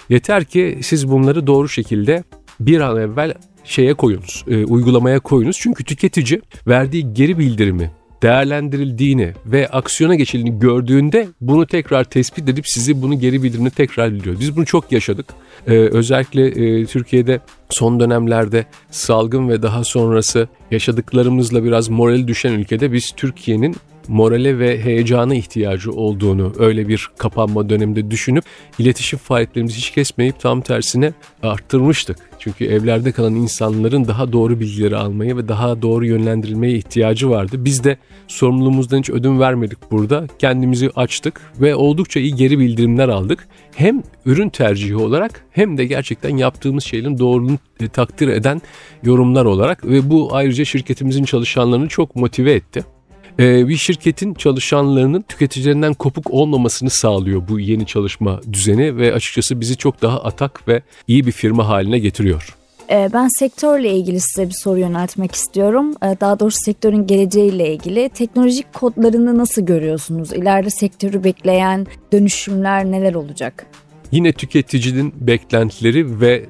Yeter 0.08 0.44
ki 0.44 0.78
siz 0.82 1.08
bunları 1.08 1.46
doğru 1.46 1.68
şekilde 1.68 2.24
bir 2.60 2.80
an 2.80 2.96
evvel 2.96 3.34
şeye 3.64 3.94
koyunuz, 3.94 4.44
e, 4.48 4.64
uygulamaya 4.64 5.20
koyunuz. 5.20 5.58
Çünkü 5.60 5.84
tüketici 5.84 6.40
verdiği 6.66 7.14
geri 7.14 7.38
bildirimi 7.38 7.90
değerlendirildiğini 8.24 9.32
ve 9.46 9.68
aksiyona 9.68 10.14
geçildiğini 10.14 10.58
gördüğünde 10.58 11.28
bunu 11.40 11.66
tekrar 11.66 12.04
tespit 12.04 12.48
edip 12.48 12.68
sizi 12.68 13.02
bunu 13.02 13.20
geri 13.20 13.42
bildirimini 13.42 13.70
tekrar 13.70 14.12
biliyor. 14.12 14.40
Biz 14.40 14.56
bunu 14.56 14.66
çok 14.66 14.92
yaşadık. 14.92 15.26
Ee, 15.66 15.72
özellikle 15.72 16.46
e, 16.46 16.86
Türkiye'de 16.86 17.40
son 17.70 18.00
dönemlerde 18.00 18.66
salgın 18.90 19.48
ve 19.48 19.62
daha 19.62 19.84
sonrası 19.84 20.48
yaşadıklarımızla 20.70 21.64
biraz 21.64 21.88
morali 21.88 22.28
düşen 22.28 22.52
ülkede 22.52 22.92
biz 22.92 23.12
Türkiye'nin 23.16 23.76
morale 24.08 24.58
ve 24.58 24.84
heyecana 24.84 25.34
ihtiyacı 25.34 25.92
olduğunu 25.92 26.52
öyle 26.58 26.88
bir 26.88 27.10
kapanma 27.18 27.68
döneminde 27.68 28.10
düşünüp 28.10 28.44
iletişim 28.78 29.18
faaliyetlerimizi 29.18 29.76
hiç 29.76 29.90
kesmeyip 29.90 30.40
tam 30.40 30.60
tersine 30.60 31.12
arttırmıştık. 31.42 32.16
Çünkü 32.38 32.64
evlerde 32.64 33.12
kalan 33.12 33.34
insanların 33.34 34.08
daha 34.08 34.32
doğru 34.32 34.60
bilgileri 34.60 34.96
almaya 34.96 35.36
ve 35.36 35.48
daha 35.48 35.82
doğru 35.82 36.06
yönlendirilmeye 36.06 36.76
ihtiyacı 36.76 37.30
vardı. 37.30 37.64
Biz 37.64 37.84
de 37.84 37.96
sorumluluğumuzdan 38.28 38.98
hiç 38.98 39.10
ödün 39.10 39.40
vermedik 39.40 39.90
burada. 39.90 40.26
Kendimizi 40.38 40.90
açtık 40.96 41.40
ve 41.60 41.74
oldukça 41.74 42.20
iyi 42.20 42.34
geri 42.34 42.58
bildirimler 42.58 43.08
aldık. 43.08 43.48
Hem 43.74 44.02
ürün 44.26 44.48
tercihi 44.48 44.96
olarak 44.96 45.44
hem 45.50 45.78
de 45.78 45.84
gerçekten 45.84 46.36
yaptığımız 46.36 46.84
şeylerin 46.84 47.18
doğruluğunu 47.18 47.58
takdir 47.92 48.28
eden 48.28 48.62
yorumlar 49.02 49.44
olarak 49.44 49.84
ve 49.84 50.10
bu 50.10 50.28
ayrıca 50.32 50.64
şirketimizin 50.64 51.24
çalışanlarını 51.24 51.88
çok 51.88 52.16
motive 52.16 52.52
etti 52.52 52.80
e, 52.80 52.93
bir 53.38 53.76
şirketin 53.76 54.34
çalışanlarının 54.34 55.22
tüketicilerinden 55.22 55.94
kopuk 55.94 56.30
olmamasını 56.30 56.90
sağlıyor 56.90 57.42
bu 57.48 57.60
yeni 57.60 57.86
çalışma 57.86 58.40
düzeni 58.52 58.96
ve 58.96 59.14
açıkçası 59.14 59.60
bizi 59.60 59.76
çok 59.76 60.02
daha 60.02 60.22
atak 60.22 60.68
ve 60.68 60.82
iyi 61.08 61.26
bir 61.26 61.32
firma 61.32 61.68
haline 61.68 61.98
getiriyor. 61.98 62.56
Ee, 62.90 63.10
ben 63.12 63.28
sektörle 63.38 63.92
ilgili 63.96 64.20
size 64.20 64.48
bir 64.48 64.54
soru 64.54 64.78
yöneltmek 64.78 65.34
istiyorum. 65.34 65.94
Ee, 66.02 66.16
daha 66.20 66.40
doğrusu 66.40 66.58
sektörün 66.64 67.06
geleceğiyle 67.06 67.74
ilgili. 67.74 68.08
Teknolojik 68.08 68.72
kodlarını 68.72 69.38
nasıl 69.38 69.62
görüyorsunuz? 69.62 70.32
İleride 70.32 70.70
sektörü 70.70 71.24
bekleyen 71.24 71.86
dönüşümler 72.12 72.84
neler 72.84 73.14
olacak? 73.14 73.66
Yine 74.12 74.32
tüketicinin 74.32 75.14
beklentileri 75.20 76.20
ve 76.20 76.46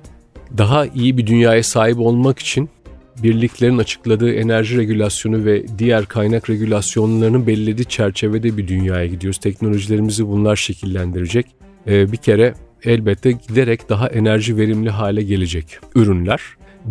daha 0.58 0.86
iyi 0.86 1.18
bir 1.18 1.26
dünyaya 1.26 1.62
sahip 1.62 1.98
olmak 1.98 2.38
için 2.38 2.68
birliklerin 3.22 3.78
açıkladığı 3.78 4.32
enerji 4.32 4.78
regülasyonu 4.78 5.44
ve 5.44 5.64
diğer 5.78 6.06
kaynak 6.06 6.50
regülasyonlarının 6.50 7.46
belirlediği 7.46 7.84
çerçevede 7.84 8.56
bir 8.56 8.68
dünyaya 8.68 9.06
gidiyoruz. 9.06 9.38
Teknolojilerimizi 9.38 10.28
bunlar 10.28 10.56
şekillendirecek. 10.56 11.46
Ee, 11.86 12.12
bir 12.12 12.16
kere 12.16 12.54
elbette 12.84 13.32
giderek 13.32 13.88
daha 13.88 14.08
enerji 14.08 14.56
verimli 14.56 14.90
hale 14.90 15.22
gelecek 15.22 15.78
ürünler. 15.94 16.40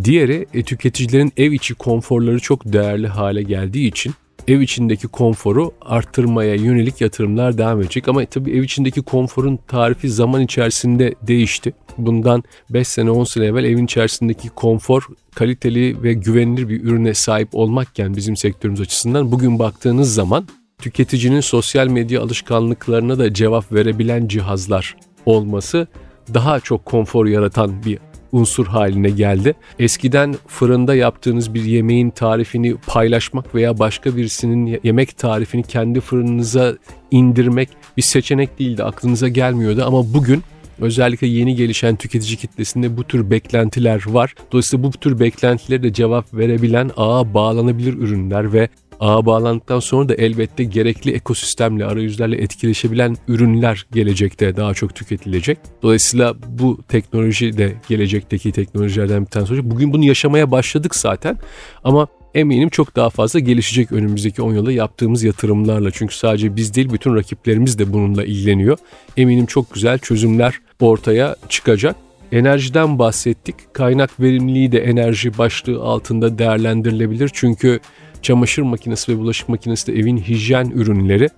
Diğeri 0.04 0.46
e, 0.54 0.64
tüketicilerin 0.64 1.34
ev 1.38 1.52
içi 1.52 1.74
konforları 1.76 2.40
çok 2.40 2.74
değerli 2.74 3.08
hale 3.08 3.44
geldiği 3.44 3.88
için 3.88 4.14
ev 4.48 4.62
içindeki 4.62 5.08
konforu 5.08 5.72
arttırmaya 5.82 6.56
yönelik 6.56 7.02
yatırımlar 7.02 7.58
devam 7.58 7.82
edecek. 7.82 8.08
Ama 8.08 8.26
tabii 8.26 8.52
ev 8.52 8.64
içindeki 8.64 9.02
konforun 9.02 9.60
tarifi 9.68 10.10
zaman 10.10 10.42
içerisinde 10.42 11.16
değişti. 11.22 11.74
Bundan 11.98 12.44
5 12.70 12.88
sene 12.88 13.12
10 13.12 13.24
sene 13.24 13.46
evvel 13.46 13.64
evin 13.64 13.86
içerisindeki 13.86 14.50
konfor 14.50 15.08
kaliteli 15.36 16.04
ve 16.04 16.14
güvenilir 16.14 16.70
bir 16.70 16.84
ürüne 16.84 17.14
sahip 17.14 17.50
olmakken 17.52 18.16
bizim 18.16 18.38
sektörümüz 18.38 18.82
açısından 18.82 19.32
bugün 19.32 19.60
baktığınız 19.60 20.14
zaman 20.14 20.48
tüketicinin 20.80 21.42
sosyal 21.42 21.88
medya 21.88 22.22
alışkanlıklarına 22.22 23.20
da 23.20 23.34
cevap 23.34 23.74
verebilen 23.74 24.28
cihazlar 24.28 24.98
olması 25.26 25.88
daha 26.34 26.60
çok 26.60 26.86
konfor 26.86 27.26
yaratan 27.26 27.86
bir 27.86 28.00
unsur 28.34 28.68
haline 28.68 29.10
geldi. 29.10 29.54
Eskiden 29.80 30.36
fırında 30.48 30.96
yaptığınız 30.96 31.54
bir 31.54 31.64
yemeğin 31.64 32.10
tarifini 32.10 32.76
paylaşmak 32.88 33.56
veya 33.56 33.80
başka 33.80 34.18
birisinin 34.18 34.80
yemek 34.84 35.18
tarifini 35.18 35.64
kendi 35.64 36.00
fırınınıza 36.00 36.76
indirmek 37.12 37.70
bir 37.98 38.02
seçenek 38.02 38.60
değildi, 38.60 38.84
aklınıza 38.84 39.28
gelmiyordu 39.28 39.84
ama 39.86 40.14
bugün 40.14 40.44
Özellikle 40.82 41.28
yeni 41.28 41.56
gelişen 41.56 41.96
tüketici 41.96 42.38
kitlesinde 42.38 42.98
bu 42.98 43.04
tür 43.04 43.30
beklentiler 43.30 44.04
var. 44.08 44.36
Dolayısıyla 44.52 44.84
bu 44.84 44.92
tür 44.92 45.20
beklentilere 45.20 45.84
de 45.84 45.94
cevap 45.94 46.34
verebilen 46.34 46.92
ağa 46.98 47.34
bağlanabilir 47.34 47.94
ürünler 47.94 48.54
ve 48.54 48.70
ağa 49.00 49.26
bağlandıktan 49.26 49.80
sonra 49.80 50.10
da 50.10 50.14
elbette 50.14 50.64
gerekli 50.64 51.12
ekosistemle, 51.12 51.86
arayüzlerle 51.86 52.38
etkileşebilen 52.38 53.18
ürünler 53.28 53.86
gelecekte 53.92 54.56
daha 54.56 54.74
çok 54.74 54.96
tüketilecek. 54.96 55.58
Dolayısıyla 55.82 56.36
bu 56.48 56.80
teknoloji 56.88 57.58
de 57.58 57.74
gelecekteki 57.90 58.52
teknolojilerden 58.52 59.22
bir 59.26 59.30
tanesi 59.30 59.54
olacak. 59.54 59.72
Bugün 59.72 59.94
bunu 59.94 60.06
yaşamaya 60.06 60.52
başladık 60.52 60.96
zaten 60.96 61.38
ama 61.84 62.08
eminim 62.36 62.70
çok 62.70 62.96
daha 62.96 63.10
fazla 63.10 63.40
gelişecek 63.40 63.92
önümüzdeki 63.92 64.42
10 64.42 64.54
yılda 64.54 64.72
yaptığımız 64.72 65.24
yatırımlarla. 65.24 65.92
Çünkü 65.92 66.16
sadece 66.16 66.56
biz 66.56 66.76
değil 66.76 66.90
bütün 66.94 67.16
rakiplerimiz 67.16 67.80
de 67.80 67.94
bununla 67.94 68.24
ilgileniyor. 68.24 68.78
Eminim 69.18 69.46
çok 69.46 69.74
güzel 69.74 70.00
çözümler 70.00 70.60
ortaya 70.80 71.36
çıkacak. 71.50 71.96
Enerjiden 72.32 73.00
bahsettik. 73.00 73.56
Kaynak 73.74 74.20
verimliliği 74.20 74.72
de 74.72 74.80
enerji 74.80 75.38
başlığı 75.38 75.82
altında 75.84 76.38
değerlendirilebilir. 76.38 77.32
Çünkü 77.34 77.80
çamaşır 78.24 78.62
makinesi 78.62 79.12
ve 79.12 79.18
bulaşık 79.18 79.50
makinesi 79.50 79.88
de 79.88 80.00
evin 80.00 80.18
hijyen 80.18 80.70
ürünleri. 80.70 81.30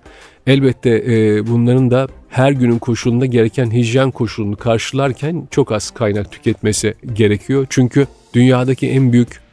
Elbette 0.46 0.90
e, 0.90 1.46
bunların 1.46 1.90
da 1.90 2.08
her 2.28 2.52
günün 2.52 2.78
koşulunda 2.78 3.26
gereken 3.26 3.70
hijyen 3.70 4.10
koşulunu 4.10 4.56
karşılarken 4.56 5.48
çok 5.50 5.72
az 5.72 5.90
kaynak 5.90 6.32
tüketmesi 6.32 6.94
gerekiyor. 7.12 7.66
Çünkü 7.70 8.06
dünyadaki 8.34 8.88
en 8.88 9.12
büyük 9.12 9.45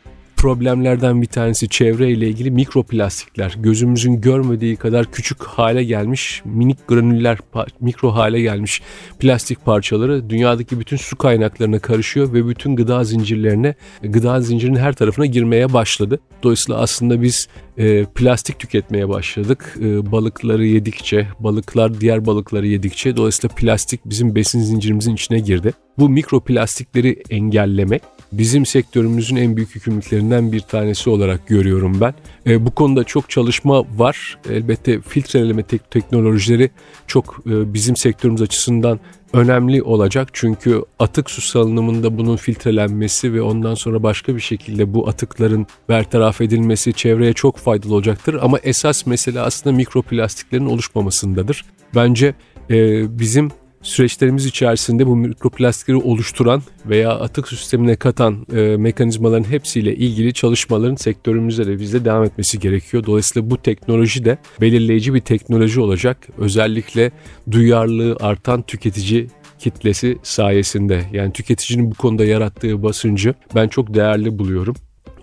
problemlerden 0.43 1.21
bir 1.21 1.27
tanesi 1.27 1.69
çevre 1.69 2.11
ile 2.11 2.27
ilgili 2.27 2.51
mikroplastikler. 2.51 3.55
Gözümüzün 3.59 4.21
görmediği 4.21 4.75
kadar 4.75 5.11
küçük 5.11 5.43
hale 5.43 5.83
gelmiş 5.83 6.41
minik 6.45 6.87
granüller, 6.87 7.37
mikro 7.79 8.11
hale 8.11 8.41
gelmiş 8.41 8.81
plastik 9.19 9.65
parçaları 9.65 10.29
dünyadaki 10.29 10.79
bütün 10.79 10.97
su 10.97 11.15
kaynaklarına 11.15 11.79
karışıyor 11.79 12.33
ve 12.33 12.47
bütün 12.47 12.75
gıda 12.75 13.03
zincirlerine, 13.03 13.75
gıda 14.01 14.41
zincirinin 14.41 14.79
her 14.79 14.93
tarafına 14.93 15.25
girmeye 15.25 15.73
başladı. 15.73 16.19
Dolayısıyla 16.43 16.81
aslında 16.81 17.21
biz 17.21 17.47
e, 17.77 18.05
plastik 18.05 18.59
tüketmeye 18.59 19.09
başladık. 19.09 19.77
E, 19.81 20.11
balıkları 20.11 20.65
yedikçe, 20.65 21.27
balıklar 21.39 22.01
diğer 22.01 22.25
balıkları 22.25 22.67
yedikçe 22.67 23.17
dolayısıyla 23.17 23.55
plastik 23.55 24.01
bizim 24.05 24.35
besin 24.35 24.61
zincirimizin 24.61 25.13
içine 25.13 25.39
girdi. 25.39 25.73
Bu 25.99 26.09
mikroplastikleri 26.09 27.23
engellemek 27.29 28.01
bizim 28.31 28.65
sektörümüzün 28.65 29.35
en 29.35 29.57
büyük 29.57 29.75
yükümlülüklerinden 29.75 30.51
bir 30.51 30.59
tanesi 30.59 31.09
olarak 31.09 31.47
görüyorum 31.47 32.01
ben. 32.01 32.13
E, 32.47 32.65
bu 32.65 32.71
konuda 32.71 33.03
çok 33.03 33.29
çalışma 33.29 33.83
var. 33.97 34.37
Elbette 34.49 35.01
filtreleme 35.01 35.63
tek 35.63 35.91
teknolojileri 35.91 36.71
çok 37.07 37.41
e, 37.45 37.73
bizim 37.73 37.95
sektörümüz 37.95 38.41
açısından 38.41 38.99
önemli 39.33 39.83
olacak. 39.83 40.29
Çünkü 40.33 40.83
atık 40.99 41.29
su 41.29 41.41
salınımında 41.41 42.17
bunun 42.17 42.35
filtrelenmesi 42.35 43.33
ve 43.33 43.41
ondan 43.41 43.75
sonra 43.75 44.03
başka 44.03 44.35
bir 44.35 44.41
şekilde 44.41 44.93
bu 44.93 45.07
atıkların 45.07 45.67
bertaraf 45.89 46.41
edilmesi 46.41 46.93
çevreye 46.93 47.33
çok 47.33 47.57
faydalı 47.57 47.93
olacaktır. 47.93 48.39
Ama 48.41 48.59
esas 48.59 49.05
mesele 49.05 49.39
aslında 49.39 49.75
mikroplastiklerin 49.75 50.65
oluşmamasındadır. 50.65 51.65
Bence 51.95 52.33
e, 52.69 53.19
bizim 53.19 53.51
süreçlerimiz 53.83 54.45
içerisinde 54.45 55.07
bu 55.07 55.15
mikroplastikleri 55.15 55.97
oluşturan 55.97 56.61
veya 56.85 57.11
atık 57.11 57.47
sistemine 57.47 57.95
katan 57.95 58.45
e, 58.55 58.77
mekanizmaların 58.77 59.49
hepsiyle 59.49 59.95
ilgili 59.95 60.33
çalışmaların 60.33 60.95
sektörümüzde 60.95 61.67
de 61.67 61.79
bizde 61.79 62.05
devam 62.05 62.23
etmesi 62.23 62.59
gerekiyor. 62.59 63.05
Dolayısıyla 63.05 63.49
bu 63.49 63.57
teknoloji 63.57 64.25
de 64.25 64.37
belirleyici 64.61 65.13
bir 65.13 65.19
teknoloji 65.19 65.81
olacak. 65.81 66.27
Özellikle 66.37 67.11
duyarlılığı 67.51 68.17
artan 68.19 68.61
tüketici 68.61 69.27
kitlesi 69.59 70.17
sayesinde 70.23 71.03
yani 71.13 71.33
tüketicinin 71.33 71.91
bu 71.91 71.95
konuda 71.95 72.25
yarattığı 72.25 72.83
basıncı 72.83 73.33
ben 73.55 73.67
çok 73.67 73.93
değerli 73.93 74.39
buluyorum. 74.39 74.75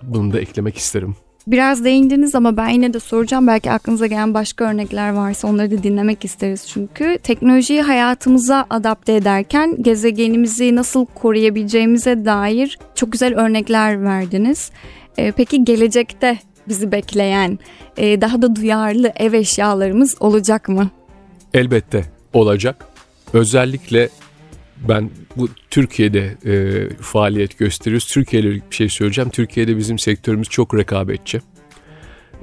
Bunu 0.03 0.33
da 0.33 0.41
eklemek 0.41 0.77
isterim. 0.77 1.17
Biraz 1.47 1.85
değindiniz 1.85 2.35
ama 2.35 2.57
ben 2.57 2.69
yine 2.69 2.95
de 2.95 3.01
soracağım. 3.01 3.47
Belki 3.47 3.71
aklınıza 3.71 4.07
gelen 4.07 4.35
başka 4.35 4.65
örnekler 4.65 5.11
varsa 5.11 5.49
onları 5.49 5.71
da 5.71 5.83
dinlemek 5.83 6.25
isteriz 6.25 6.69
çünkü. 6.69 7.19
Teknolojiyi 7.23 7.83
hayatımıza 7.83 8.67
adapte 8.71 9.13
ederken 9.15 9.83
gezegenimizi 9.83 10.77
nasıl 10.77 11.07
koruyabileceğimize 11.07 12.25
dair 12.25 12.79
çok 12.95 13.13
güzel 13.13 13.35
örnekler 13.35 14.05
verdiniz. 14.05 14.71
Ee, 15.19 15.33
peki 15.33 15.65
gelecekte 15.65 16.39
bizi 16.69 16.93
bekleyen 16.93 17.59
e, 17.97 18.21
daha 18.21 18.43
da 18.43 18.57
duyarlı 18.57 19.13
ev 19.17 19.33
eşyalarımız 19.33 20.17
olacak 20.21 20.69
mı? 20.69 20.91
Elbette 21.55 22.05
olacak. 22.33 22.87
Özellikle 23.33 24.09
ben 24.89 25.11
bu 25.37 25.49
Türkiye'de 25.71 26.37
e, 26.47 26.89
faaliyet 27.01 27.59
gösteriyoruz. 27.59 28.07
Türkiye 28.07 28.43
ile 28.43 28.55
bir 28.55 28.77
şey 28.77 28.89
söyleyeceğim. 28.89 29.31
Türkiye'de 29.31 29.77
bizim 29.77 29.99
sektörümüz 29.99 30.49
çok 30.49 30.75
rekabetçi. 30.75 31.41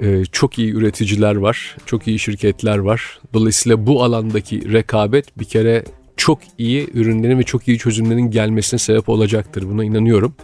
E, 0.00 0.24
çok 0.24 0.58
iyi 0.58 0.72
üreticiler 0.72 1.34
var, 1.34 1.76
çok 1.86 2.08
iyi 2.08 2.18
şirketler 2.18 2.78
var. 2.78 3.20
Dolayısıyla 3.34 3.86
bu 3.86 4.04
alandaki 4.04 4.72
rekabet 4.72 5.38
bir 5.38 5.44
kere 5.44 5.84
çok 6.16 6.38
iyi 6.58 6.88
ürünlerin 6.94 7.38
ve 7.38 7.42
çok 7.42 7.68
iyi 7.68 7.78
çözümlerin 7.78 8.30
gelmesine 8.30 8.78
sebep 8.78 9.08
olacaktır. 9.08 9.62
Buna 9.70 9.84
inanıyorum. 9.84 10.34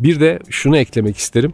Bir 0.00 0.20
de 0.20 0.38
şunu 0.50 0.76
eklemek 0.76 1.16
isterim. 1.16 1.52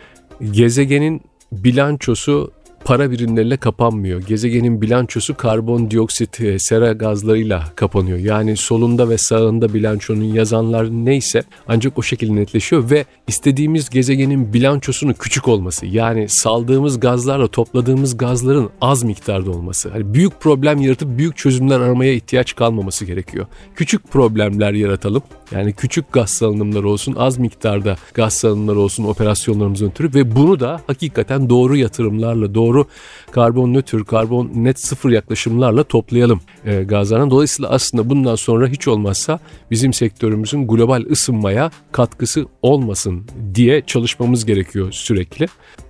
Gezegenin 0.50 1.20
bilançosu 1.52 2.52
para 2.84 3.10
birimleriyle 3.10 3.56
kapanmıyor. 3.56 4.22
Gezegenin 4.22 4.82
bilançosu 4.82 5.36
karbondioksit, 5.36 6.40
e, 6.40 6.58
sera 6.58 6.92
gazlarıyla 6.92 7.64
kapanıyor. 7.76 8.18
Yani 8.18 8.56
solunda 8.56 9.08
ve 9.08 9.18
sağında 9.18 9.74
bilançonun 9.74 10.24
yazanlar 10.24 10.90
neyse 10.90 11.42
ancak 11.68 11.98
o 11.98 12.02
şekilde 12.02 12.34
netleşiyor 12.36 12.90
ve 12.90 13.04
istediğimiz 13.28 13.90
gezegenin 13.90 14.52
bilançosunun 14.52 15.12
küçük 15.12 15.48
olması. 15.48 15.86
Yani 15.86 16.28
saldığımız 16.28 17.00
gazlarla 17.00 17.48
topladığımız 17.48 18.16
gazların 18.16 18.70
az 18.80 19.02
miktarda 19.02 19.50
olması. 19.50 19.90
Hani 19.90 20.14
büyük 20.14 20.40
problem 20.40 20.80
yaratıp 20.80 21.18
büyük 21.18 21.36
çözümler 21.36 21.80
aramaya 21.80 22.12
ihtiyaç 22.12 22.54
kalmaması 22.54 23.04
gerekiyor. 23.04 23.46
Küçük 23.74 24.10
problemler 24.10 24.72
yaratalım. 24.72 25.22
Yani 25.52 25.72
küçük 25.72 26.12
gaz 26.12 26.30
salınımları 26.30 26.88
olsun, 26.88 27.14
az 27.18 27.38
miktarda 27.38 27.96
gaz 28.14 28.32
salınımları 28.32 28.78
olsun 28.78 29.04
operasyonlarımızın 29.04 29.86
ötürü 29.86 30.14
ve 30.14 30.36
bunu 30.36 30.60
da 30.60 30.80
hakikaten 30.86 31.50
doğru 31.50 31.76
yatırımlarla, 31.76 32.54
doğru 32.54 32.69
doğru 32.70 32.86
karbon 33.30 33.74
nötr, 33.74 34.04
karbon 34.04 34.50
net 34.54 34.80
sıfır 34.80 35.10
yaklaşımlarla 35.10 35.84
toplayalım 35.84 36.40
e, 36.64 36.82
gazlardan. 36.82 37.30
Dolayısıyla 37.30 37.70
aslında 37.70 38.10
bundan 38.10 38.34
sonra 38.34 38.68
hiç 38.68 38.88
olmazsa 38.88 39.38
bizim 39.70 39.92
sektörümüzün 39.92 40.66
global 40.66 41.04
ısınmaya 41.10 41.70
katkısı 41.92 42.46
olmasın 42.62 43.26
diye 43.54 43.82
çalışmamız 43.86 44.44
gerekiyor 44.44 44.92
sürekli. 44.92 45.46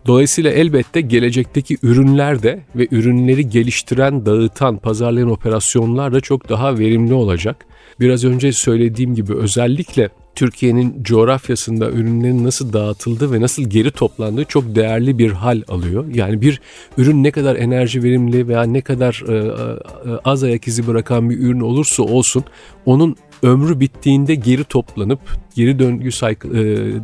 Dolayısıyla 0.06 0.50
elbette 0.50 1.00
gelecekteki 1.00 1.76
ürünler 1.82 2.42
de 2.42 2.64
ve 2.76 2.88
ürünleri 2.90 3.48
geliştiren, 3.48 4.26
dağıtan, 4.26 4.78
pazarlayan 4.78 5.30
operasyonlar 5.30 6.12
da 6.12 6.20
çok 6.20 6.48
daha 6.48 6.78
verimli 6.78 7.14
olacak. 7.14 7.66
Biraz 8.00 8.24
önce 8.24 8.52
söylediğim 8.52 9.14
gibi 9.14 9.34
özellikle 9.34 10.08
Türkiye'nin 10.40 11.02
coğrafyasında 11.02 11.90
ürünlerin 11.90 12.44
nasıl 12.44 12.72
dağıtıldığı 12.72 13.32
ve 13.32 13.40
nasıl 13.40 13.62
geri 13.62 13.90
toplandığı 13.90 14.44
çok 14.44 14.74
değerli 14.74 15.18
bir 15.18 15.30
hal 15.30 15.62
alıyor. 15.68 16.04
Yani 16.14 16.40
bir 16.40 16.60
ürün 16.96 17.24
ne 17.24 17.30
kadar 17.30 17.56
enerji 17.56 18.02
verimli 18.02 18.48
veya 18.48 18.62
ne 18.62 18.80
kadar 18.80 19.22
e, 19.28 19.34
e, 19.34 20.18
az 20.24 20.44
ayak 20.44 20.68
izi 20.68 20.86
bırakan 20.86 21.30
bir 21.30 21.38
ürün 21.38 21.60
olursa 21.60 22.02
olsun 22.02 22.44
onun 22.86 23.16
ömrü 23.42 23.80
bittiğinde 23.80 24.34
geri 24.34 24.64
toplanıp 24.64 25.20
geri 25.54 25.78
döngü 25.78 26.08
e, 26.08 26.32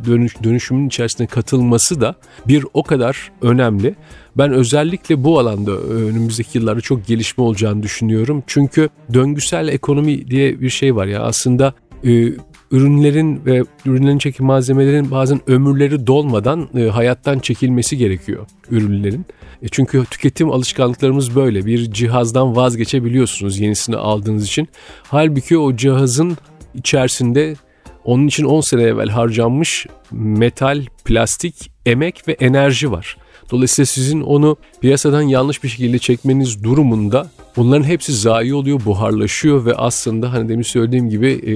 dönüş, 0.05 0.43
dönüşümün 0.43 0.87
içerisine 0.87 1.27
katılması 1.27 2.01
da 2.01 2.15
bir 2.47 2.65
o 2.73 2.83
kadar 2.83 3.31
önemli. 3.41 3.95
Ben 4.37 4.51
özellikle 4.51 5.23
bu 5.23 5.39
alanda 5.39 5.71
önümüzdeki 5.71 6.57
yıllarda 6.57 6.81
çok 6.81 7.07
gelişme 7.07 7.43
olacağını 7.43 7.83
düşünüyorum. 7.83 8.43
Çünkü 8.47 8.89
döngüsel 9.13 9.67
ekonomi 9.67 10.31
diye 10.31 10.61
bir 10.61 10.69
şey 10.69 10.95
var 10.95 11.05
ya 11.05 11.21
aslında 11.21 11.73
ürünlerin 12.71 13.45
ve 13.45 13.63
ürünlerin 13.85 14.17
çekim 14.17 14.45
malzemelerin 14.45 15.11
bazen 15.11 15.41
ömürleri 15.47 16.07
dolmadan 16.07 16.69
e, 16.77 16.81
hayattan 16.81 17.39
çekilmesi 17.39 17.97
gerekiyor 17.97 18.45
ürünlerin. 18.71 19.25
E, 19.61 19.67
çünkü 19.71 20.05
tüketim 20.11 20.51
alışkanlıklarımız 20.51 21.35
böyle. 21.35 21.65
Bir 21.65 21.91
cihazdan 21.91 22.55
vazgeçebiliyorsunuz 22.55 23.59
yenisini 23.59 23.95
aldığınız 23.95 24.45
için. 24.45 24.67
Halbuki 25.03 25.57
o 25.57 25.75
cihazın 25.75 26.37
içerisinde 26.75 27.55
onun 28.03 28.27
için 28.27 28.43
10 28.43 28.61
sene 28.61 28.81
evvel 28.81 29.09
harcanmış 29.09 29.87
metal, 30.11 30.85
plastik, 31.05 31.71
emek 31.85 32.27
ve 32.27 32.31
enerji 32.31 32.91
var. 32.91 33.17
Dolayısıyla 33.51 33.85
sizin 33.85 34.21
onu 34.21 34.57
piyasadan 34.81 35.21
yanlış 35.21 35.63
bir 35.63 35.69
şekilde 35.69 35.99
çekmeniz 35.99 36.63
durumunda 36.63 37.29
bunların 37.55 37.83
hepsi 37.83 38.13
zayi 38.13 38.53
oluyor, 38.53 38.85
buharlaşıyor 38.85 39.65
ve 39.65 39.73
aslında 39.73 40.33
hani 40.33 40.49
demin 40.49 40.63
söylediğim 40.63 41.09
gibi 41.09 41.31
e, 41.31 41.53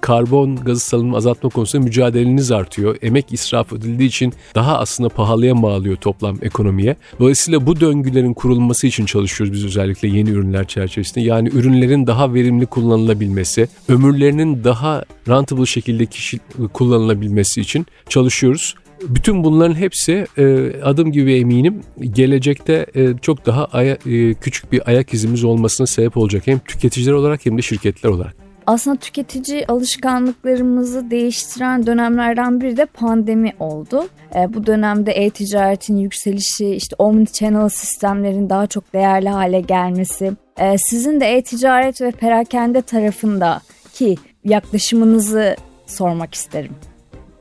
karbon 0.00 0.56
gazı 0.56 0.80
salınımı 0.80 1.16
azaltma 1.16 1.50
konusunda 1.50 1.84
mücadeleniz 1.84 2.50
artıyor. 2.50 2.96
Emek 3.02 3.32
israf 3.32 3.72
edildiği 3.72 4.08
için 4.08 4.32
daha 4.54 4.78
aslında 4.78 5.08
pahalıya 5.08 5.54
mal 5.54 5.72
alıyor 5.72 5.96
toplam 5.96 6.38
ekonomiye. 6.42 6.96
Dolayısıyla 7.20 7.66
bu 7.66 7.80
döngülerin 7.80 8.34
kurulması 8.34 8.86
için 8.86 9.06
çalışıyoruz 9.06 9.52
biz 9.54 9.64
özellikle 9.64 10.08
yeni 10.08 10.30
ürünler 10.30 10.66
çerçevesinde. 10.66 11.20
Yani 11.24 11.48
ürünlerin 11.48 12.06
daha 12.06 12.34
verimli 12.34 12.66
kullanılabilmesi, 12.66 13.68
ömürlerinin 13.88 14.64
daha 14.64 15.04
rentable 15.28 15.66
şekilde 15.66 16.06
kişi 16.06 16.40
kullanılabilmesi 16.72 17.60
için 17.60 17.86
çalışıyoruz. 18.08 18.74
Bütün 19.02 19.44
bunların 19.44 19.74
hepsi 19.74 20.26
e, 20.38 20.72
adım 20.82 21.12
gibi 21.12 21.34
eminim 21.34 21.80
gelecekte 22.10 22.86
e, 22.94 23.08
çok 23.22 23.46
daha 23.46 23.84
e, 23.84 24.34
küçük 24.34 24.72
bir 24.72 24.88
ayak 24.88 25.14
izimiz 25.14 25.44
olmasına 25.44 25.86
sebep 25.86 26.16
olacak. 26.16 26.46
Hem 26.46 26.58
tüketiciler 26.58 27.12
olarak 27.12 27.46
hem 27.46 27.58
de 27.58 27.62
şirketler 27.62 28.10
olarak. 28.10 28.47
Aslında 28.68 28.96
tüketici 28.96 29.66
alışkanlıklarımızı 29.66 31.10
değiştiren 31.10 31.86
dönemlerden 31.86 32.60
biri 32.60 32.76
de 32.76 32.86
pandemi 32.86 33.52
oldu. 33.60 34.08
E, 34.34 34.54
bu 34.54 34.66
dönemde 34.66 35.12
e-ticaretin 35.12 35.96
yükselişi, 35.96 36.74
işte 36.74 36.96
omni-channel 36.98 37.68
sistemlerin 37.68 38.50
daha 38.50 38.66
çok 38.66 38.92
değerli 38.92 39.28
hale 39.28 39.60
gelmesi, 39.60 40.32
e, 40.58 40.78
sizin 40.78 41.20
de 41.20 41.26
e-ticaret 41.26 42.00
ve 42.00 42.10
perakende 42.10 42.82
tarafındaki 42.82 44.16
yaklaşımınızı 44.44 45.56
sormak 45.86 46.34
isterim. 46.34 46.72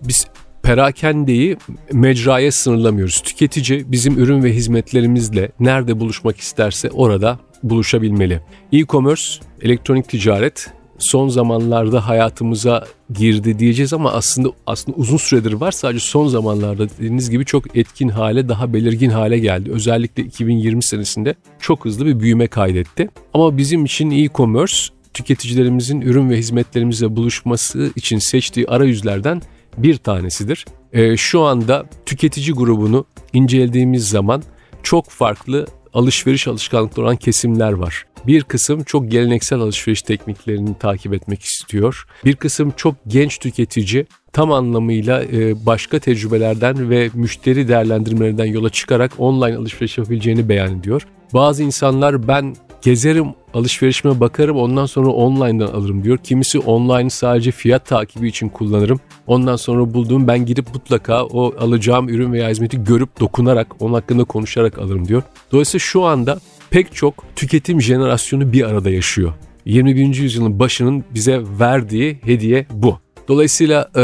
Biz 0.01 0.27
perakendeyi 0.63 1.57
mecraya 1.91 2.51
sınırlamıyoruz. 2.51 3.22
Tüketici 3.22 3.91
bizim 3.91 4.17
ürün 4.17 4.43
ve 4.43 4.53
hizmetlerimizle 4.53 5.51
nerede 5.60 6.00
buluşmak 6.00 6.38
isterse 6.38 6.91
orada 6.91 7.39
buluşabilmeli. 7.63 8.41
E-commerce, 8.74 9.24
elektronik 9.62 10.10
ticaret 10.10 10.76
son 10.99 11.29
zamanlarda 11.29 12.07
hayatımıza 12.07 12.85
girdi 13.13 13.59
diyeceğiz 13.59 13.93
ama 13.93 14.11
aslında 14.11 14.49
aslında 14.67 14.97
uzun 14.97 15.17
süredir 15.17 15.53
var. 15.53 15.71
Sadece 15.71 15.99
son 15.99 16.27
zamanlarda 16.27 16.89
dediğiniz 16.89 17.29
gibi 17.29 17.45
çok 17.45 17.77
etkin 17.77 18.09
hale, 18.09 18.49
daha 18.49 18.73
belirgin 18.73 19.09
hale 19.09 19.39
geldi. 19.39 19.71
Özellikle 19.71 20.23
2020 20.23 20.83
senesinde 20.83 21.36
çok 21.60 21.86
hızlı 21.86 22.05
bir 22.05 22.19
büyüme 22.19 22.47
kaydetti. 22.47 23.10
Ama 23.33 23.57
bizim 23.57 23.86
için 23.86 24.12
e-commerce 24.12 24.75
tüketicilerimizin 25.13 26.01
ürün 26.01 26.29
ve 26.29 26.38
hizmetlerimizle 26.38 27.15
buluşması 27.15 27.91
için 27.95 28.17
seçtiği 28.17 28.67
arayüzlerden 28.67 29.41
bir 29.77 29.97
tanesidir. 29.97 30.65
E, 30.93 31.17
şu 31.17 31.41
anda 31.41 31.86
tüketici 32.05 32.51
grubunu 32.51 33.05
incelediğimiz 33.33 34.10
zaman 34.10 34.43
çok 34.83 35.10
farklı 35.10 35.67
alışveriş 35.97 36.47
alışkanlıkları 36.47 37.05
olan 37.05 37.15
kesimler 37.15 37.71
var. 37.71 38.05
Bir 38.27 38.43
kısım 38.43 38.83
çok 38.83 39.12
geleneksel 39.12 39.60
alışveriş 39.60 40.01
tekniklerini 40.01 40.77
takip 40.79 41.13
etmek 41.13 41.43
istiyor. 41.43 42.05
Bir 42.25 42.36
kısım 42.36 42.73
çok 42.77 42.95
genç 43.07 43.38
tüketici 43.39 44.05
tam 44.33 44.51
anlamıyla 44.51 45.23
e, 45.23 45.65
başka 45.65 45.99
tecrübelerden 45.99 46.89
ve 46.89 47.10
müşteri 47.13 47.67
değerlendirmelerinden 47.67 48.45
yola 48.45 48.69
çıkarak 48.69 49.12
online 49.17 49.57
alışveriş 49.57 49.97
yapabileceğini 49.97 50.49
beyan 50.49 50.79
ediyor. 50.79 51.07
Bazı 51.33 51.63
insanlar 51.63 52.27
ben 52.27 52.55
gezerim 52.88 53.28
alışverişime 53.54 54.19
bakarım 54.19 54.58
ondan 54.58 54.86
sonra 54.86 55.10
online'dan 55.10 55.67
alırım 55.67 56.04
diyor. 56.04 56.17
Kimisi 56.17 56.60
online 56.60 57.10
sadece 57.10 57.52
fiyat 57.52 57.86
takibi 57.86 58.28
için 58.28 58.50
kullanırım. 58.50 59.00
Ondan 59.28 59.56
sonra 59.56 59.93
bulduğum 59.93 60.28
ben 60.28 60.45
gidip 60.45 60.73
mutlaka 60.73 61.26
o 61.26 61.56
alacağım 61.60 62.10
ürün 62.10 62.34
veya 62.34 62.50
hizmeti 62.50 62.84
görüp 62.84 63.19
dokunarak 63.19 63.67
onun 63.80 63.93
hakkında 63.93 64.23
konuşarak 64.23 64.80
alırım 64.80 65.08
diyor. 65.08 65.23
Dolayısıyla 65.52 65.80
şu 65.80 66.04
anda 66.04 66.39
pek 66.69 66.95
çok 66.95 67.23
tüketim 67.36 67.82
jenerasyonu 67.82 68.54
bir 68.54 68.63
arada 68.63 68.89
yaşıyor. 68.89 69.34
21. 69.65 70.15
yüzyılın 70.15 70.60
başının 70.60 71.04
bize 71.13 71.41
verdiği 71.60 72.19
hediye 72.23 72.65
bu. 72.71 73.00
Dolayısıyla 73.28 73.89
e, 73.95 74.02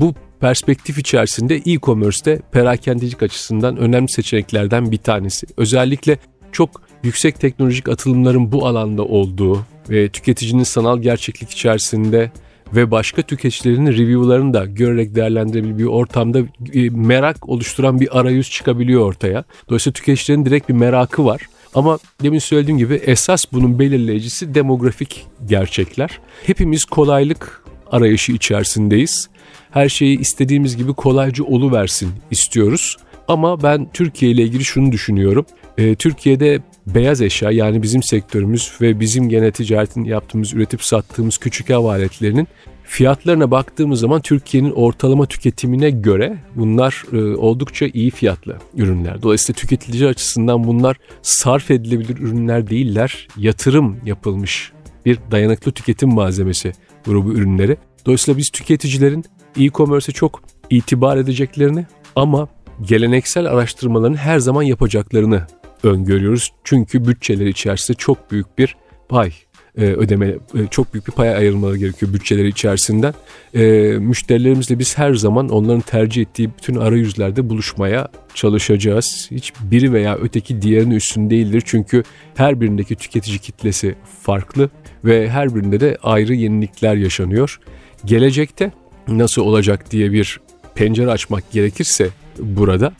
bu 0.00 0.14
perspektif 0.40 0.98
içerisinde 0.98 1.56
e-commerce'de 1.56 2.40
perakendecilik 2.52 3.22
açısından 3.22 3.76
önemli 3.76 4.08
seçeneklerden 4.08 4.90
bir 4.90 4.98
tanesi. 4.98 5.46
Özellikle 5.56 6.18
çok 6.52 6.82
yüksek 7.02 7.40
teknolojik 7.40 7.88
atılımların 7.88 8.52
bu 8.52 8.66
alanda 8.66 9.04
olduğu 9.04 9.66
ve 9.90 10.08
tüketicinin 10.08 10.62
sanal 10.62 10.98
gerçeklik 10.98 11.50
içerisinde 11.50 12.30
ve 12.74 12.90
başka 12.90 13.22
tüketicilerin 13.22 13.86
review'larını 13.86 14.54
da 14.54 14.64
görerek 14.64 15.14
değerlendirebildiği 15.14 15.88
ortamda 15.88 16.42
merak 16.90 17.48
oluşturan 17.48 18.00
bir 18.00 18.18
arayüz 18.20 18.50
çıkabiliyor 18.50 19.00
ortaya. 19.00 19.44
Dolayısıyla 19.68 19.94
tüketicilerin 19.94 20.46
direkt 20.46 20.68
bir 20.68 20.74
merakı 20.74 21.24
var. 21.24 21.42
Ama 21.74 21.98
demin 22.22 22.38
söylediğim 22.38 22.78
gibi 22.78 22.94
esas 22.94 23.44
bunun 23.52 23.78
belirleyicisi 23.78 24.54
demografik 24.54 25.26
gerçekler. 25.48 26.18
Hepimiz 26.46 26.84
kolaylık 26.84 27.64
arayışı 27.90 28.32
içerisindeyiz. 28.32 29.28
Her 29.70 29.88
şeyi 29.88 30.20
istediğimiz 30.20 30.76
gibi 30.76 30.92
kolayca 30.92 31.44
oluversin 31.44 32.10
istiyoruz. 32.30 32.96
Ama 33.30 33.62
ben 33.62 33.88
Türkiye 33.92 34.32
ile 34.32 34.42
ilgili 34.42 34.64
şunu 34.64 34.92
düşünüyorum. 34.92 35.46
Ee, 35.78 35.94
Türkiye'de 35.94 36.60
beyaz 36.86 37.22
eşya 37.22 37.50
yani 37.50 37.82
bizim 37.82 38.02
sektörümüz 38.02 38.72
ve 38.80 39.00
bizim 39.00 39.28
gene 39.28 39.50
ticaretin 39.50 40.04
yaptığımız, 40.04 40.54
üretip 40.54 40.84
sattığımız 40.84 41.38
küçük 41.38 41.70
ev 41.70 41.76
aletlerinin 41.76 42.48
fiyatlarına 42.84 43.50
baktığımız 43.50 44.00
zaman 44.00 44.20
Türkiye'nin 44.20 44.70
ortalama 44.70 45.26
tüketimine 45.26 45.90
göre 45.90 46.38
bunlar 46.56 47.04
e, 47.12 47.36
oldukça 47.36 47.86
iyi 47.94 48.10
fiyatlı 48.10 48.56
ürünler. 48.76 49.22
Dolayısıyla 49.22 49.58
tüketici 49.58 50.06
açısından 50.06 50.64
bunlar 50.64 50.96
sarf 51.22 51.70
edilebilir 51.70 52.18
ürünler 52.18 52.70
değiller. 52.70 53.28
Yatırım 53.36 53.96
yapılmış 54.06 54.72
bir 55.06 55.18
dayanıklı 55.30 55.72
tüketim 55.72 56.14
malzemesi 56.14 56.72
grubu 57.04 57.32
ürünleri. 57.32 57.76
Dolayısıyla 58.06 58.38
biz 58.38 58.50
tüketicilerin 58.50 59.24
e-commerce'e 59.58 60.12
çok 60.12 60.42
itibar 60.70 61.16
edeceklerini 61.16 61.86
ama 62.16 62.48
geleneksel 62.82 63.46
araştırmaların 63.46 64.14
her 64.14 64.38
zaman 64.38 64.62
yapacaklarını 64.62 65.46
öngörüyoruz. 65.82 66.52
Çünkü 66.64 67.08
bütçeleri 67.08 67.48
içerisinde 67.48 67.96
çok 67.98 68.30
büyük 68.30 68.58
bir 68.58 68.76
pay 69.08 69.32
e, 69.78 69.84
ödeme 69.84 70.26
e, 70.28 70.66
çok 70.70 70.94
büyük 70.94 71.06
bir 71.06 71.12
paya 71.12 71.36
ayrılmaları 71.36 71.76
gerekiyor 71.76 72.12
bütçeleri 72.12 72.48
içerisinden. 72.48 73.14
E, 73.54 73.62
müşterilerimizle 73.98 74.78
biz 74.78 74.98
her 74.98 75.14
zaman 75.14 75.48
onların 75.48 75.80
tercih 75.80 76.22
ettiği 76.22 76.50
bütün 76.58 76.74
arayüzlerde 76.74 77.50
buluşmaya 77.50 78.08
çalışacağız. 78.34 79.28
Hiç 79.30 79.52
biri 79.60 79.92
veya 79.92 80.16
öteki 80.16 80.62
diğerinin 80.62 80.94
üstün 80.94 81.30
değildir. 81.30 81.62
Çünkü 81.66 82.02
her 82.34 82.60
birindeki 82.60 82.96
tüketici 82.96 83.38
kitlesi 83.38 83.94
farklı 84.22 84.70
ve 85.04 85.30
her 85.30 85.54
birinde 85.54 85.80
de 85.80 85.98
ayrı 86.02 86.34
yenilikler 86.34 86.96
yaşanıyor. 86.96 87.60
Gelecekte 88.04 88.72
nasıl 89.08 89.42
olacak 89.42 89.90
diye 89.90 90.12
bir 90.12 90.40
pencere 90.74 91.10
açmak 91.10 91.50
gerekirse 91.50 92.08
burada 92.42 92.92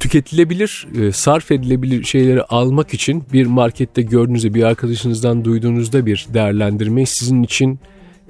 tüketilebilir, 0.00 0.86
e, 1.00 1.12
sarf 1.12 1.50
edilebilir 1.50 2.04
şeyleri 2.04 2.42
almak 2.42 2.94
için 2.94 3.24
bir 3.32 3.46
markette 3.46 4.02
gördüğünüzde 4.02 4.54
bir 4.54 4.62
arkadaşınızdan 4.62 5.44
duyduğunuzda 5.44 6.06
bir 6.06 6.26
değerlendirme 6.34 7.06
sizin 7.06 7.42
için 7.42 7.78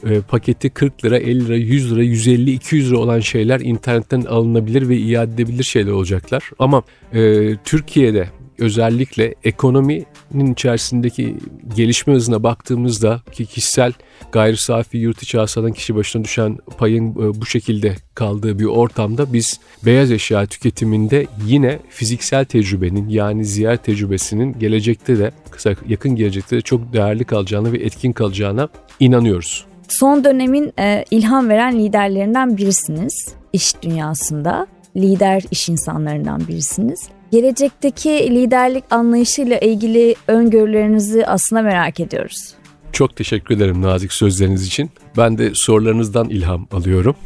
e, 0.05 0.21
paketi 0.21 0.71
40 0.71 1.05
lira, 1.05 1.19
50 1.19 1.45
lira, 1.45 1.57
100 1.57 1.93
lira, 1.93 2.03
150, 2.03 2.53
200 2.53 2.91
lira 2.91 2.99
olan 2.99 3.21
şeyler 3.21 3.61
internetten 3.61 4.21
alınabilir 4.21 4.89
ve 4.89 4.97
iade 4.97 5.35
edebilir 5.35 5.65
şeyler 5.65 5.93
olacaklar. 5.93 6.51
Ama 6.59 6.83
e, 7.13 7.57
Türkiye'de 7.65 8.29
özellikle 8.61 9.35
ekonominin 9.45 10.53
içerisindeki 10.53 11.37
gelişme 11.77 12.15
hızına 12.15 12.43
baktığımızda 12.43 13.21
ki 13.33 13.47
kişisel 13.47 13.93
gayri 14.33 14.57
safi 14.57 14.99
yurt 14.99 15.23
içi 15.23 15.39
hasıladan 15.39 15.73
kişi 15.73 15.95
başına 15.95 16.25
düşen 16.25 16.59
payın 16.79 17.11
e, 17.11 17.41
bu 17.41 17.47
şekilde 17.47 17.97
kaldığı 18.15 18.59
bir 18.59 18.65
ortamda 18.65 19.33
biz 19.33 19.61
beyaz 19.85 20.11
eşya 20.11 20.47
tüketiminde 20.47 21.27
yine 21.47 21.79
fiziksel 21.89 22.45
tecrübenin 22.45 23.09
yani 23.09 23.45
ziyaret 23.45 23.85
tecrübesinin 23.85 24.59
gelecekte 24.59 25.19
de 25.19 25.31
kısa 25.51 25.75
yakın 25.89 26.17
gelecekte 26.17 26.57
de 26.57 26.61
çok 26.61 26.93
değerli 26.93 27.25
kalacağına 27.25 27.73
ve 27.73 27.79
etkin 27.79 28.13
kalacağına 28.13 28.69
inanıyoruz. 29.01 29.65
Son 29.89 30.25
dönemin 30.25 30.73
e, 30.79 31.05
ilham 31.11 31.49
veren 31.49 31.79
liderlerinden 31.79 32.57
birisiniz 32.57 33.35
iş 33.53 33.83
dünyasında. 33.83 34.67
Lider 34.97 35.43
iş 35.51 35.69
insanlarından 35.69 36.49
birisiniz. 36.49 37.09
Gelecekteki 37.33 38.11
liderlik 38.11 38.85
anlayışıyla 38.91 39.59
ilgili 39.59 40.15
öngörülerinizi 40.29 41.27
aslında 41.27 41.63
merak 41.63 42.01
ediyoruz. 42.01 42.55
Çok 42.93 43.17
teşekkür 43.17 43.57
ederim 43.57 43.83
nazik 43.83 44.13
sözleriniz 44.13 44.67
için. 44.67 44.91
Ben 45.17 45.39
de 45.39 45.51
sorularınızdan 45.55 46.29
ilham 46.29 46.67
alıyorum. 46.73 47.17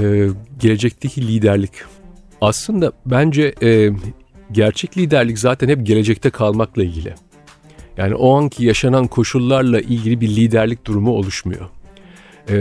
Ee, 0.00 0.28
gelecekteki 0.58 1.28
liderlik. 1.28 1.72
Aslında 2.40 2.92
bence 3.06 3.54
e, 3.62 3.90
gerçek 4.52 4.98
liderlik 4.98 5.38
zaten 5.38 5.68
hep 5.68 5.86
gelecekte 5.86 6.30
kalmakla 6.30 6.82
ilgili. 6.82 7.14
Yani 7.96 8.14
o 8.14 8.36
anki 8.36 8.64
yaşanan 8.64 9.06
koşullarla 9.06 9.80
ilgili 9.80 10.20
bir 10.20 10.28
liderlik 10.28 10.86
durumu 10.86 11.10
oluşmuyor. 11.10 11.68
Ee, 12.48 12.54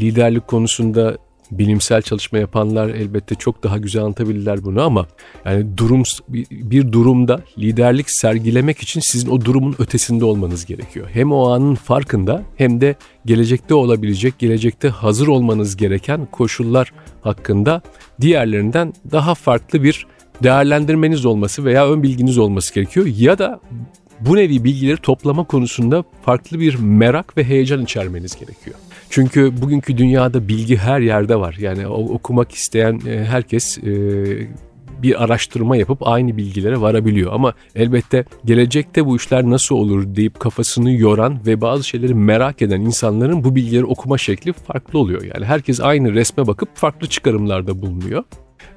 liderlik 0.00 0.48
konusunda 0.48 1.18
bilimsel 1.52 2.02
çalışma 2.02 2.38
yapanlar 2.38 2.88
elbette 2.88 3.34
çok 3.34 3.62
daha 3.62 3.78
güzel 3.78 4.02
anlatabilirler 4.02 4.64
bunu 4.64 4.82
ama 4.82 5.06
yani 5.44 5.76
durum 5.76 6.02
bir 6.50 6.92
durumda 6.92 7.40
liderlik 7.58 8.10
sergilemek 8.10 8.78
için 8.78 9.00
sizin 9.00 9.30
o 9.30 9.44
durumun 9.44 9.74
ötesinde 9.78 10.24
olmanız 10.24 10.66
gerekiyor. 10.66 11.08
Hem 11.12 11.32
o 11.32 11.50
anın 11.50 11.74
farkında 11.74 12.42
hem 12.56 12.80
de 12.80 12.94
gelecekte 13.26 13.74
olabilecek, 13.74 14.38
gelecekte 14.38 14.88
hazır 14.88 15.28
olmanız 15.28 15.76
gereken 15.76 16.26
koşullar 16.26 16.92
hakkında 17.22 17.82
diğerlerinden 18.20 18.92
daha 19.12 19.34
farklı 19.34 19.82
bir 19.82 20.06
değerlendirmeniz 20.42 21.26
olması 21.26 21.64
veya 21.64 21.90
ön 21.90 22.02
bilginiz 22.02 22.38
olması 22.38 22.74
gerekiyor 22.74 23.06
ya 23.06 23.38
da 23.38 23.60
bu 24.20 24.36
nevi 24.36 24.64
bilgileri 24.64 24.96
toplama 24.96 25.44
konusunda 25.44 26.04
farklı 26.22 26.60
bir 26.60 26.74
merak 26.74 27.36
ve 27.36 27.44
heyecan 27.44 27.82
içermeniz 27.82 28.36
gerekiyor. 28.36 28.76
Çünkü 29.10 29.62
bugünkü 29.62 29.98
dünyada 29.98 30.48
bilgi 30.48 30.76
her 30.76 31.00
yerde 31.00 31.36
var. 31.36 31.56
Yani 31.60 31.86
okumak 31.88 32.52
isteyen 32.52 33.00
e, 33.06 33.24
herkes 33.24 33.78
e, 33.78 33.92
bir 35.02 35.24
araştırma 35.24 35.76
yapıp 35.76 36.06
aynı 36.06 36.36
bilgilere 36.36 36.80
varabiliyor. 36.80 37.32
Ama 37.32 37.54
elbette 37.74 38.24
gelecekte 38.44 39.06
bu 39.06 39.16
işler 39.16 39.44
nasıl 39.44 39.74
olur 39.74 40.16
deyip 40.16 40.40
kafasını 40.40 40.92
yoran 40.92 41.46
ve 41.46 41.60
bazı 41.60 41.84
şeyleri 41.84 42.14
merak 42.14 42.62
eden 42.62 42.80
insanların 42.80 43.44
bu 43.44 43.54
bilgileri 43.54 43.84
okuma 43.84 44.18
şekli 44.18 44.52
farklı 44.52 44.98
oluyor. 44.98 45.22
Yani 45.34 45.44
herkes 45.44 45.80
aynı 45.80 46.14
resme 46.14 46.46
bakıp 46.46 46.76
farklı 46.76 47.06
çıkarımlarda 47.06 47.82
bulunuyor. 47.82 48.24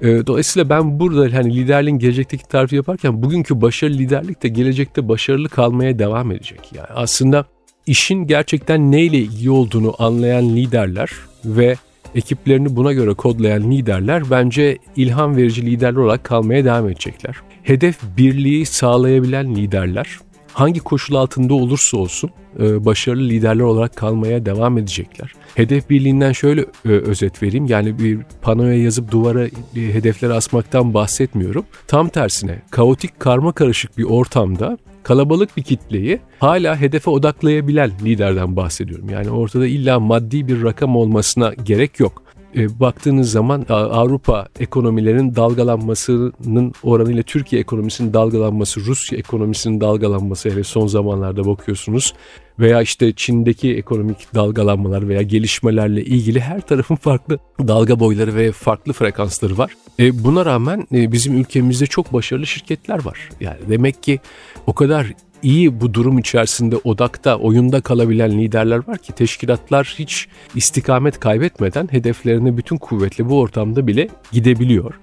E, 0.01 0.27
dolayısıyla 0.27 0.69
ben 0.69 0.99
burada 0.99 1.37
hani 1.37 1.55
liderliğin 1.55 1.99
gelecekteki 1.99 2.47
tarifi 2.47 2.75
yaparken 2.75 3.23
bugünkü 3.23 3.61
başarılı 3.61 3.97
liderlik 3.97 4.43
de 4.43 4.47
gelecekte 4.47 5.07
başarılı 5.07 5.49
kalmaya 5.49 5.99
devam 5.99 6.31
edecek. 6.31 6.71
Yani 6.75 6.87
aslında 6.95 7.45
işin 7.87 8.27
gerçekten 8.27 8.91
neyle 8.91 9.17
ilgili 9.17 9.49
olduğunu 9.49 9.95
anlayan 9.99 10.55
liderler 10.55 11.09
ve 11.45 11.75
ekiplerini 12.15 12.75
buna 12.75 12.93
göre 12.93 13.13
kodlayan 13.13 13.71
liderler 13.71 14.23
bence 14.31 14.77
ilham 14.95 15.37
verici 15.37 15.65
liderler 15.65 15.99
olarak 15.99 16.23
kalmaya 16.23 16.65
devam 16.65 16.89
edecekler. 16.89 17.35
Hedef 17.63 17.99
birliği 18.17 18.65
sağlayabilen 18.65 19.55
liderler 19.55 20.19
hangi 20.53 20.79
koşul 20.79 21.15
altında 21.15 21.53
olursa 21.53 21.97
olsun 21.97 22.29
e, 22.59 22.85
başarılı 22.85 23.29
liderler 23.29 23.63
olarak 23.63 23.95
kalmaya 23.95 24.45
devam 24.45 24.77
edecekler. 24.77 25.31
Hedef 25.55 25.89
birliğinden 25.89 26.31
şöyle 26.31 26.61
e, 26.61 26.89
özet 26.89 27.43
vereyim. 27.43 27.65
Yani 27.65 27.99
bir 27.99 28.19
panoya 28.41 28.83
yazıp 28.83 29.11
duvara 29.11 29.45
e, 29.45 29.49
hedefleri 29.75 30.33
asmaktan 30.33 30.93
bahsetmiyorum. 30.93 31.65
Tam 31.87 32.09
tersine 32.09 32.61
kaotik 32.71 33.19
karma 33.19 33.51
karışık 33.51 33.97
bir 33.97 34.03
ortamda 34.03 34.77
kalabalık 35.03 35.57
bir 35.57 35.63
kitleyi 35.63 36.19
hala 36.39 36.81
hedefe 36.81 37.09
odaklayabilen 37.09 37.91
liderden 38.05 38.55
bahsediyorum. 38.55 39.09
Yani 39.09 39.29
ortada 39.29 39.67
illa 39.67 39.99
maddi 39.99 40.47
bir 40.47 40.63
rakam 40.63 40.95
olmasına 40.95 41.53
gerek 41.53 41.99
yok. 41.99 42.23
E, 42.55 42.79
baktığınız 42.79 43.31
zaman 43.31 43.65
Avrupa 43.69 44.47
ekonomilerinin 44.59 45.35
dalgalanmasının 45.35 46.73
oranıyla 46.83 47.23
Türkiye 47.23 47.61
ekonomisinin 47.61 48.13
dalgalanması, 48.13 48.79
Rusya 48.79 49.17
ekonomisinin 49.17 49.81
dalgalanması 49.81 50.49
hele 50.49 50.63
son 50.63 50.87
zamanlarda 50.87 51.45
bakıyorsunuz 51.45 52.13
veya 52.59 52.81
işte 52.81 53.13
Çin'deki 53.15 53.75
ekonomik 53.75 54.35
dalgalanmalar 54.35 55.07
veya 55.07 55.21
gelişmelerle 55.21 56.03
ilgili 56.03 56.39
her 56.39 56.61
tarafın 56.61 56.95
farklı 56.95 57.39
dalga 57.59 57.99
boyları 57.99 58.35
ve 58.35 58.51
farklı 58.51 58.93
frekansları 58.93 59.57
var. 59.57 59.71
E, 59.99 60.23
buna 60.23 60.45
rağmen 60.45 60.87
e, 60.93 61.11
bizim 61.11 61.37
ülkemizde 61.37 61.85
çok 61.85 62.13
başarılı 62.13 62.47
şirketler 62.47 63.05
var. 63.05 63.29
Yani 63.39 63.59
demek 63.69 64.03
ki 64.03 64.19
o 64.67 64.73
kadar 64.73 65.13
iyi 65.43 65.81
bu 65.81 65.93
durum 65.93 66.17
içerisinde 66.17 66.77
odakta, 66.83 67.35
oyunda 67.37 67.81
kalabilen 67.81 68.31
liderler 68.31 68.87
var 68.87 68.97
ki 68.97 69.13
teşkilatlar 69.13 69.95
hiç 69.99 70.27
istikamet 70.55 71.19
kaybetmeden 71.19 71.87
hedeflerine 71.91 72.57
bütün 72.57 72.77
kuvvetle 72.77 73.29
bu 73.29 73.39
ortamda 73.39 73.87
bile 73.87 74.07
gidebiliyor. 74.31 74.93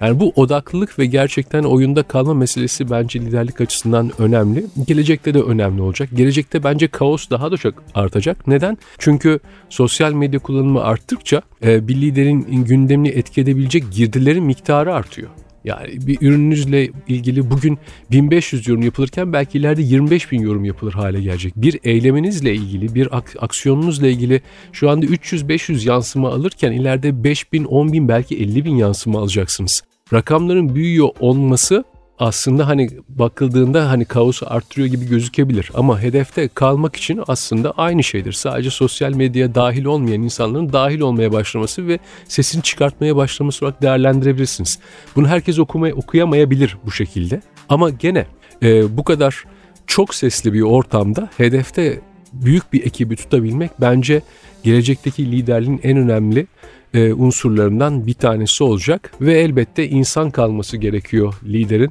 Yani 0.00 0.20
bu 0.20 0.32
odaklılık 0.36 0.98
ve 0.98 1.06
gerçekten 1.06 1.62
oyunda 1.62 2.02
kalma 2.02 2.34
meselesi 2.34 2.90
bence 2.90 3.20
liderlik 3.20 3.60
açısından 3.60 4.10
önemli. 4.18 4.66
Gelecekte 4.86 5.34
de 5.34 5.42
önemli 5.42 5.82
olacak. 5.82 6.08
Gelecekte 6.14 6.64
bence 6.64 6.88
kaos 6.88 7.30
daha 7.30 7.52
da 7.52 7.56
çok 7.56 7.74
artacak. 7.94 8.46
Neden? 8.46 8.78
Çünkü 8.98 9.40
sosyal 9.68 10.12
medya 10.12 10.40
kullanımı 10.40 10.82
arttıkça 10.82 11.42
e, 11.64 11.88
bir 11.88 11.94
liderin 12.00 12.64
gündemini 12.64 13.08
etki 13.08 13.40
edebilecek 13.40 13.84
girdilerin 13.92 14.44
miktarı 14.44 14.94
artıyor. 14.94 15.30
Yani 15.64 16.06
bir 16.06 16.18
ürününüzle 16.20 16.90
ilgili 17.08 17.50
bugün 17.50 17.78
1500 18.10 18.68
yorum 18.68 18.82
yapılırken 18.82 19.32
belki 19.32 19.58
ileride 19.58 19.82
25 19.82 20.32
bin 20.32 20.40
yorum 20.40 20.64
yapılır 20.64 20.92
hale 20.92 21.20
gelecek. 21.20 21.56
Bir 21.56 21.80
eyleminizle 21.84 22.54
ilgili, 22.54 22.94
bir 22.94 23.16
ak- 23.16 23.36
aksiyonunuzla 23.40 24.06
ilgili 24.06 24.40
şu 24.72 24.90
anda 24.90 25.06
300-500 25.06 25.88
yansıma 25.88 26.28
alırken 26.28 26.72
ileride 26.72 27.24
5 27.24 27.52
bin, 27.52 27.64
10 27.64 27.92
bin 27.92 28.08
belki 28.08 28.36
50 28.36 28.64
bin 28.64 28.76
yansıma 28.76 29.18
alacaksınız. 29.18 29.82
Rakamların 30.12 30.74
büyüyor 30.74 31.08
olması 31.20 31.84
aslında 32.20 32.68
hani 32.68 32.88
bakıldığında 33.08 33.90
hani 33.90 34.04
kaosu 34.04 34.46
arttırıyor 34.48 34.88
gibi 34.88 35.06
gözükebilir. 35.06 35.70
Ama 35.74 36.00
hedefte 36.00 36.48
kalmak 36.48 36.96
için 36.96 37.20
aslında 37.28 37.70
aynı 37.70 38.02
şeydir. 38.02 38.32
Sadece 38.32 38.70
sosyal 38.70 39.14
medyaya 39.14 39.54
dahil 39.54 39.84
olmayan 39.84 40.22
insanların 40.22 40.72
dahil 40.72 41.00
olmaya 41.00 41.32
başlaması 41.32 41.88
ve 41.88 41.98
sesini 42.28 42.62
çıkartmaya 42.62 43.16
başlaması 43.16 43.64
olarak 43.64 43.82
değerlendirebilirsiniz. 43.82 44.78
Bunu 45.16 45.28
herkes 45.28 45.58
okumaya, 45.58 45.94
okuyamayabilir 45.94 46.76
bu 46.86 46.90
şekilde. 46.90 47.42
Ama 47.68 47.90
gene 47.90 48.26
e, 48.62 48.96
bu 48.96 49.04
kadar 49.04 49.44
çok 49.86 50.14
sesli 50.14 50.52
bir 50.52 50.62
ortamda 50.62 51.30
hedefte 51.36 52.00
büyük 52.32 52.72
bir 52.72 52.86
ekibi 52.86 53.16
tutabilmek 53.16 53.70
bence 53.80 54.22
gelecekteki 54.62 55.32
liderliğin 55.32 55.80
en 55.82 55.96
önemli 55.96 56.46
e, 56.94 57.12
unsurlarından 57.12 58.06
bir 58.06 58.14
tanesi 58.14 58.64
olacak 58.64 59.12
ve 59.20 59.40
elbette 59.40 59.88
insan 59.88 60.30
kalması 60.30 60.76
gerekiyor 60.76 61.34
liderin. 61.44 61.90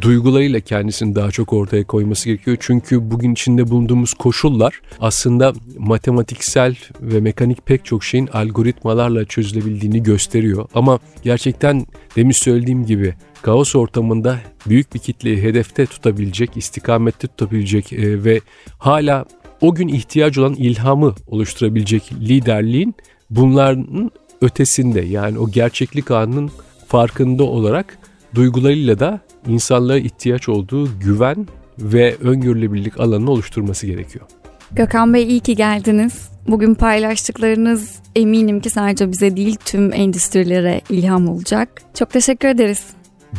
Duygularıyla 0.00 0.60
kendisini 0.60 1.14
daha 1.14 1.30
çok 1.30 1.52
ortaya 1.52 1.84
koyması 1.84 2.28
gerekiyor. 2.28 2.56
Çünkü 2.60 3.10
bugün 3.10 3.32
içinde 3.32 3.70
bulunduğumuz 3.70 4.14
koşullar 4.14 4.80
aslında 5.00 5.52
matematiksel 5.78 6.76
ve 7.00 7.20
mekanik 7.20 7.66
pek 7.66 7.84
çok 7.84 8.04
şeyin 8.04 8.26
algoritmalarla 8.26 9.24
çözülebildiğini 9.24 10.02
gösteriyor. 10.02 10.68
Ama 10.74 10.98
gerçekten 11.22 11.86
demin 12.16 12.44
söylediğim 12.44 12.86
gibi 12.86 13.14
kaos 13.42 13.76
ortamında 13.76 14.40
büyük 14.68 14.94
bir 14.94 14.98
kitleyi 14.98 15.42
hedefte 15.42 15.86
tutabilecek, 15.86 16.56
istikamette 16.56 17.28
tutabilecek 17.28 17.92
e, 17.92 18.24
ve 18.24 18.40
hala 18.78 19.24
o 19.60 19.74
gün 19.74 19.88
ihtiyacı 19.88 20.40
olan 20.40 20.54
ilhamı 20.54 21.14
oluşturabilecek 21.26 22.12
liderliğin 22.12 22.94
bunların 23.30 24.10
ötesinde 24.44 25.00
yani 25.00 25.38
o 25.38 25.50
gerçeklik 25.50 26.10
anının 26.10 26.50
farkında 26.86 27.44
olarak 27.44 27.98
duygularıyla 28.34 28.98
da 28.98 29.20
insanlara 29.46 29.98
ihtiyaç 29.98 30.48
olduğu 30.48 30.98
güven 30.98 31.46
ve 31.78 32.16
öngörülebilirlik 32.16 33.00
alanını 33.00 33.30
oluşturması 33.30 33.86
gerekiyor. 33.86 34.24
Gökhan 34.72 35.14
Bey 35.14 35.22
iyi 35.28 35.40
ki 35.40 35.56
geldiniz. 35.56 36.28
Bugün 36.48 36.74
paylaştıklarınız 36.74 37.98
eminim 38.16 38.60
ki 38.60 38.70
sadece 38.70 39.12
bize 39.12 39.36
değil 39.36 39.56
tüm 39.64 39.92
endüstrilere 39.92 40.80
ilham 40.90 41.28
olacak. 41.28 41.82
Çok 41.94 42.10
teşekkür 42.10 42.48
ederiz. 42.48 42.84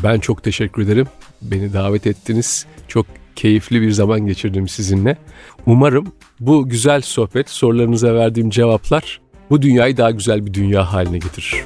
Ben 0.04 0.20
çok 0.20 0.44
teşekkür 0.44 0.82
ederim. 0.82 1.08
Beni 1.42 1.74
davet 1.74 2.08
ettiniz. 2.08 2.66
Çok 2.88 3.06
keyifli 3.36 3.82
bir 3.82 3.92
zaman 3.92 4.20
geçirdim 4.28 4.68
sizinle. 4.68 5.18
Umarım 5.66 6.14
bu 6.40 6.70
güzel 6.70 7.02
sohbet, 7.02 7.50
sorularınıza 7.50 8.16
verdiğim 8.16 8.50
cevaplar 8.50 9.22
bu 9.50 9.62
dünyayı 9.62 9.98
daha 9.98 10.12
güzel 10.12 10.46
bir 10.46 10.54
dünya 10.54 10.94
haline 10.94 11.18
getirir. 11.18 11.66